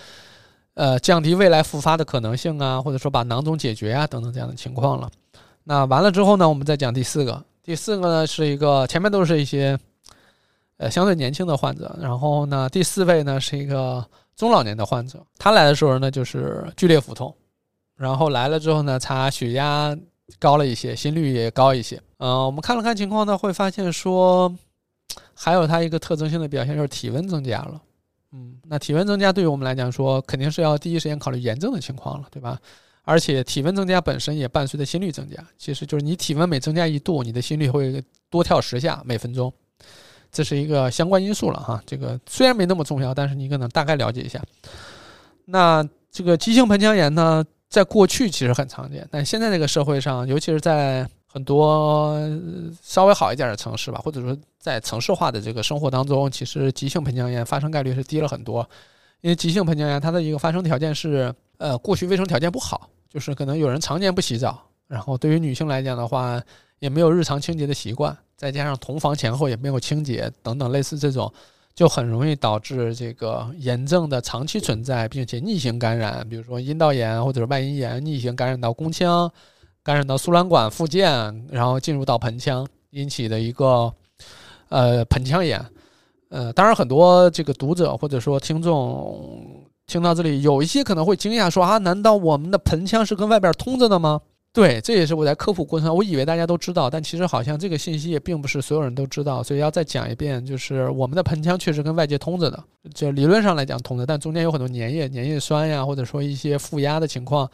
[0.76, 5.10] 呃，降低未来复发的可能性啊，或者说把囊肿解决啊等等这样的情况了。
[5.66, 7.44] 那完了之后呢，我们再讲第四个。
[7.62, 9.78] 第四个呢是一个前面都是一些，
[10.82, 14.04] 呃相对年轻的患者，然后呢第四位呢是一个
[14.36, 17.34] 中老年的患者，他来的时候呢就是剧烈腹痛，
[17.96, 19.96] 然后来了之后呢查血压
[20.40, 24.52] 高了一些，心率也高一些，嗯，我们看了看情况呢会发现说，
[25.36, 27.80] 还有他一个特征性的表现就是体温增加了，
[28.32, 32.60] 嗯，那体温增加对于我们来讲说肯定是要第一时间考虑炎症的情况了，对吧？
[33.04, 39.52] 而且体温增加本身也伴随着心率增加，其实就是你体温每增加一度，你的心率会多跳十下每分钟，
[40.32, 41.82] 这是一个相关因素了哈。
[41.86, 44.42] 这个虽然没那么重要，但是你可能大概了解一下。
[45.46, 52.18] 那这个急性盆腔炎呢，在过去其实很常见，但现在这个社会上，尤其是在很多
[52.82, 58.68] 稍微好一点的城市吧，或者说在城市化的这个生活当中，其实急性盆腔炎发生概率是低了很多。
[59.22, 61.34] 因为急性盆腔炎它的一个发生条件是。
[61.62, 66.42] 呃，过去卫生条件不好，就是可能有人常年不洗澡，然后对于女性来讲的话，
[66.80, 71.32] 也没有日常清洁的习惯，再加上同房前后也没有清洁等等类似这种，
[71.76, 79.32] 就很容易导致这个炎症的长期存在，并且逆行感染，比如说阴道炎或者是外阴炎，逆行感染到宫腔，
[79.84, 83.94] 感染到输卵管附件，然后进入到盆腔引起的一个
[84.70, 85.64] 呃盆腔炎。
[86.30, 89.62] 呃，当然很多这个读者或者说听众。
[89.88, 94.22] 听到这里，有一些可能会惊讶，说啊，难道我们的盆腔是跟外边通着的吗？
[94.54, 102.62] 对，这也是我在科普过程中，我以为大家都知道，但其实好像这个信息也并不是所有人都知道，所以要再讲一遍，就是我们的盆腔确实跟外界通着的，
[102.94, 107.50] 就理论上来讲通着，但中间有很多粘液、粘液酸呀，或者说一些负压的情况，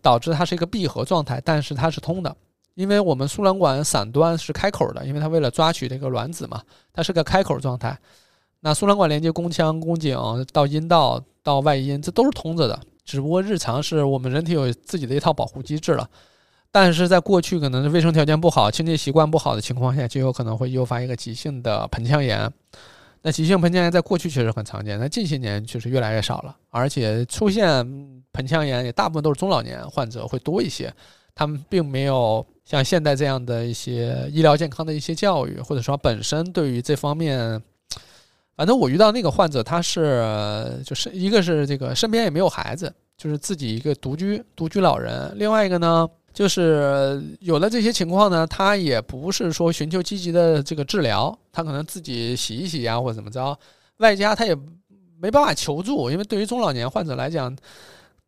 [0.00, 2.34] 导致它是一个闭合状态，但是它是通的，
[2.74, 6.62] 因为我们输卵管伞端是开口的，因为它为了抓取这个卵子嘛，
[6.94, 7.98] 它是个开口状态。
[8.60, 10.16] 那输卵管连接宫腔、宫颈
[10.54, 12.80] 到阴道到外阴，这都是通着的。
[13.04, 16.08] 只不过日常是我们人体有自己的一套保护机制了。
[16.72, 22.50] 但是在过去可能是卫生条件不好、清洁习惯不好的情况下，就有可能会诱发一个急性的盆腔炎。
[23.22, 26.56] 那急性盆腔炎在过去确实很常见，那近些年确实越来越少了。
[26.70, 27.66] 而且出现
[28.32, 30.92] 盆腔炎也大部分都是中老年患者会多一些，
[31.34, 37.62] 他们并没有像现代这样的一些医疗健康的一些教育，或者说本身对于这方面。
[38.56, 45.32] 反正我遇到那个患者，他是就是一个是这个身边也没有孩子，就是自己一个独居独居老人。
[45.36, 53.58] 另外一个呢，就是有了这些情况呢，他也不是说寻求积极的这个治疗，他可能自己洗一洗呀，或者怎么着，
[53.98, 54.56] 外加他也
[55.20, 57.54] 没办法求助，因为对于中老年患者来讲，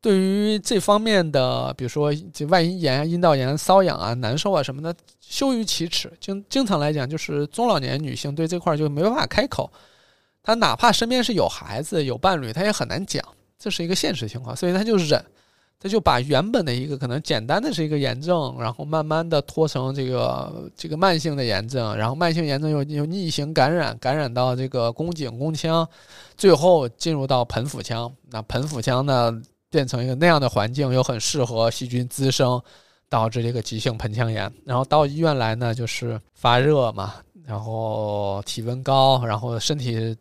[0.00, 6.12] 对于这方面的，比如说这外阴炎、阴道炎、瘙痒啊、难受啊什么的，羞于启齿。
[6.20, 9.70] 经经常来讲，就是中老年女性对这块就没办法开口。
[10.42, 13.24] 他哪怕身边是有孩子、有伴侣，他也很难讲，
[13.56, 15.24] 这是一个现实情况，所以他就忍，
[15.82, 25.84] 他就把原本的一个可能简单的是一个炎症，然后慢慢的拖成这个这个慢性的炎症，然后慢性炎症又又逆行感染，感染到这个宫颈、宫腔，
[26.36, 29.32] 最后进入到盆腹腔，那盆腹腔呢
[29.70, 32.62] 变成一个那样的环境，又很适合细菌滋生，
[33.08, 37.14] 导致这个急性盆腔炎，然后到医院来呢就是发热嘛。
[37.44, 40.16] 然后体温高，然后身体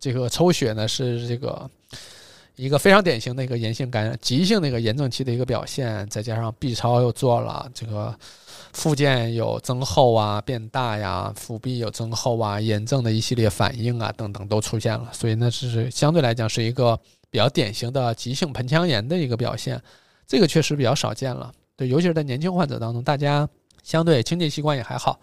[0.00, 1.70] 这个抽血呢是这个
[2.56, 8.18] 一个非常典型的一个炎性感染、急性的一个炎症期的一个表现，再加上 B 超又做了，这个
[8.72, 16.98] 附件有增厚啊、变大呀，腹壁有增厚啊，炎症的一系列反应啊等等都出现了，所以那是相对来讲是一个
[17.30, 19.80] 比较典型的急性盆腔炎的一个表现，
[20.26, 23.46] 这个确实比较少见了，对，尤其是在年轻患者当中，大家
[23.82, 25.20] 相对清洁习惯也还好。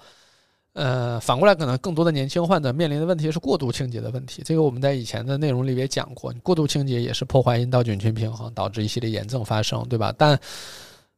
[0.73, 4.41] 呃，反过来，可能更多的年轻患者面临的问题是过度清洁的问题。
[4.43, 10.11] 这个我们在以前的内容里也讲过，过度清洁也是破坏阴道菌群平衡，导致一系列炎症发生，对吧？
[10.17, 10.39] 但，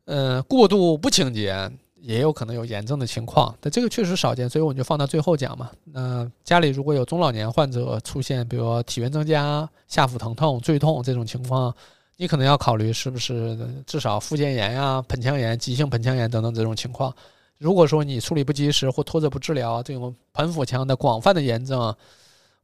[0.04, 5.72] 呃，过度不清洁也有可能有炎症的情况，但这个确实少见，所以我们就放到最后讲嘛。
[5.86, 11.74] 那家里如果有中老年患者出现，比如说体温增加、下腹疼痛、坠痛这种情况，
[12.18, 17.16] 你可能要考虑是不是至少附件炎呀、盆腔炎、急性盆腔炎等等这种情况。
[17.58, 21.96] 如果说你处理不及时或拖着不治疗，这种盆腹腔的广泛的炎症，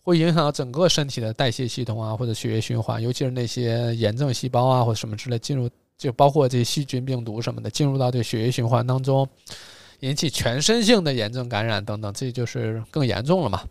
[0.03, 9.27] 会影响到整个身体的代谢系统啊，或者血液循环，尤其是那些炎症细胞啊或者什么之类进入，就包括这细菌、病毒什么的进入到这血液循环当中，
[10.01, 13.63] 引起全身性的炎症感染等等，这就是更严重了嘛。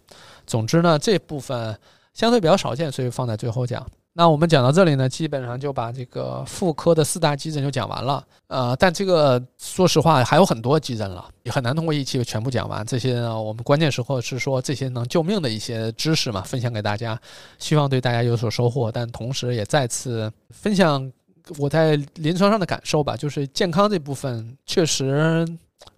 [0.47, 1.79] 总之呢，这部分
[2.15, 3.87] 相对比较少见，所以放在最后讲。
[4.21, 8.23] 那我们讲到这里呢，基本上就把这个妇科的四大急诊就讲完了。
[8.49, 12.85] 呃，但这个说实话还有很多急诊了，也很难通过一期全部讲完。
[12.85, 17.19] 这些呢，我们关键时候是说这些能救命的一些知识嘛，分享给大家，
[17.59, 18.93] 希望对大家有所收获。
[18.93, 21.11] 但同时也再次分享
[21.57, 25.49] 我在临床上的感受吧，就是健康这部分确实，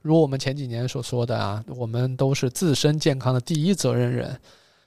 [0.01, 4.39] 如我们前几年所说的啊，我们都是自身健康的第一责任人。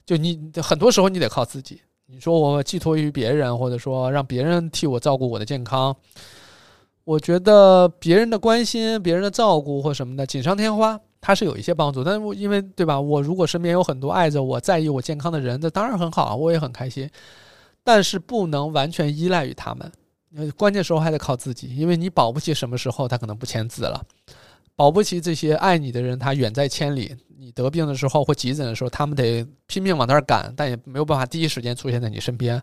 [0.06, 1.82] 就你很多时候你得靠自己。
[2.08, 5.96] 你说我寄托于别人，或者说让别人替我照顾我的健康，
[7.04, 12.04] 我觉得别人的关心、别人的照顾或什么的锦上添花，它是有一些帮助。
[12.04, 17.10] 但是因为对吧，我如果身边有很多爱着我、在意我健康的人，那当然很好啊，我也很开心。
[17.84, 19.92] 但是不能完全依赖于他们，
[20.56, 24.04] 关键时候还得靠自己，因为你保不齐什么时候他可能不签字了。
[24.76, 27.16] 保不齐这些爱你的人，他远在千里。
[27.38, 32.60] 你得病的时候或急诊的时候，他们得拼命往那儿赶，但也没有办法第一时间出现在你身边。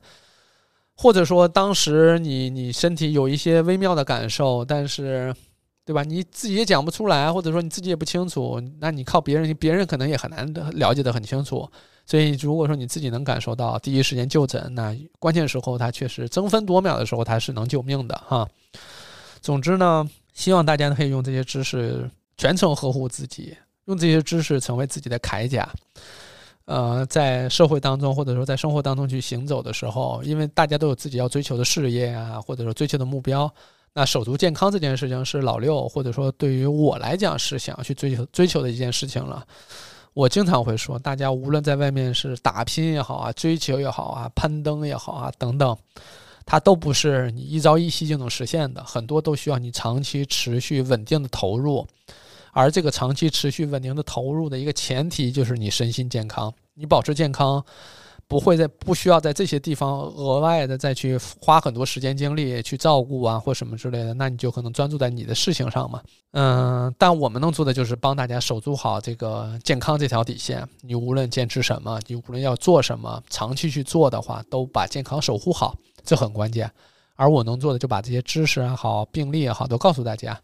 [0.96, 5.32] 或者说，当时你你身体有一些微妙的感受，但是，
[5.84, 6.02] 对吧？
[6.02, 11.68] 你自己也讲不出来，或者说你自己也不清楚，那你靠别人，别人可能也很难了解的很清楚。
[12.06, 18.48] 所以，如果说你自己能感受到第一时间就诊，那关键时候他确实争分夺秒的时候，他是能救命的哈。
[19.40, 20.08] 总之呢。
[20.32, 23.56] 希望大家可以用这些知识全程呵护自己，
[23.86, 25.68] 用这些知识成为自己的铠甲。
[26.64, 33.52] 呃，在社会当中或者说在生活当中去行走的时候，因为大家都有自己要追求的事业啊，或者说追求的目标。
[33.92, 39.44] 那手足健康这件事情是老六或者说对于我来讲是想要去追求追求的一件事情了。
[40.14, 45.76] 我经常会说，大家无论在外面是打拼也好啊，追求也好啊，攀登也好啊，等等。
[46.52, 51.86] 它都不是你一朝一夕就能实现的，很多都需要你长期持续稳定的投入，
[52.52, 57.64] 而这个长期持续稳定的投入的一个前提就是你身心健康，你保持健康，
[58.32, 66.00] 不会在不需要在这些地方额外的再去花很多时间精力去照顾啊或什么之类的，那你就可能专注在你的事情上嘛。
[66.30, 75.76] 嗯，但我们能做的就是帮大家守住好这个健康这条底线，你无论坚持什么，你无论要做什么，长期去做的话，都把健康守护好。
[76.02, 76.72] 这很关键，
[77.16, 80.40] 而我能做的就把这些知识也好、病例也好都告诉大家。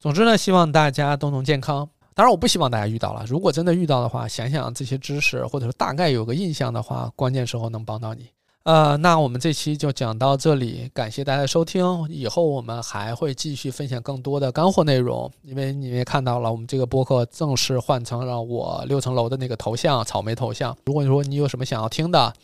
[0.00, 1.88] 总之呢，希望大家都能健康。
[2.18, 3.24] 当然，我不希望大家遇到了。
[3.28, 8.26] 如果真的遇到的话，想想这些知识，或者说大概有个印象的话，关键时候能帮到你。
[8.64, 11.86] 呃，那我们这期就讲到这里，感谢大家的收听。
[12.08, 20.76] 以后我们还会继续分享更多的干货内容，因为你也看到了，我们这个播客正式换成了我六层楼的那个头像——草莓头像。
[20.86, 22.34] 如果你说你有什么想要听的，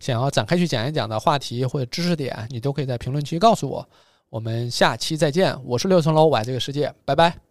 [0.00, 3.86] 想要展开去讲一讲的话题或者知识点，你都可以在评论区告诉我。
[4.30, 7.47] 我们下期再见，我是六层楼，我爱这个世界，拜拜。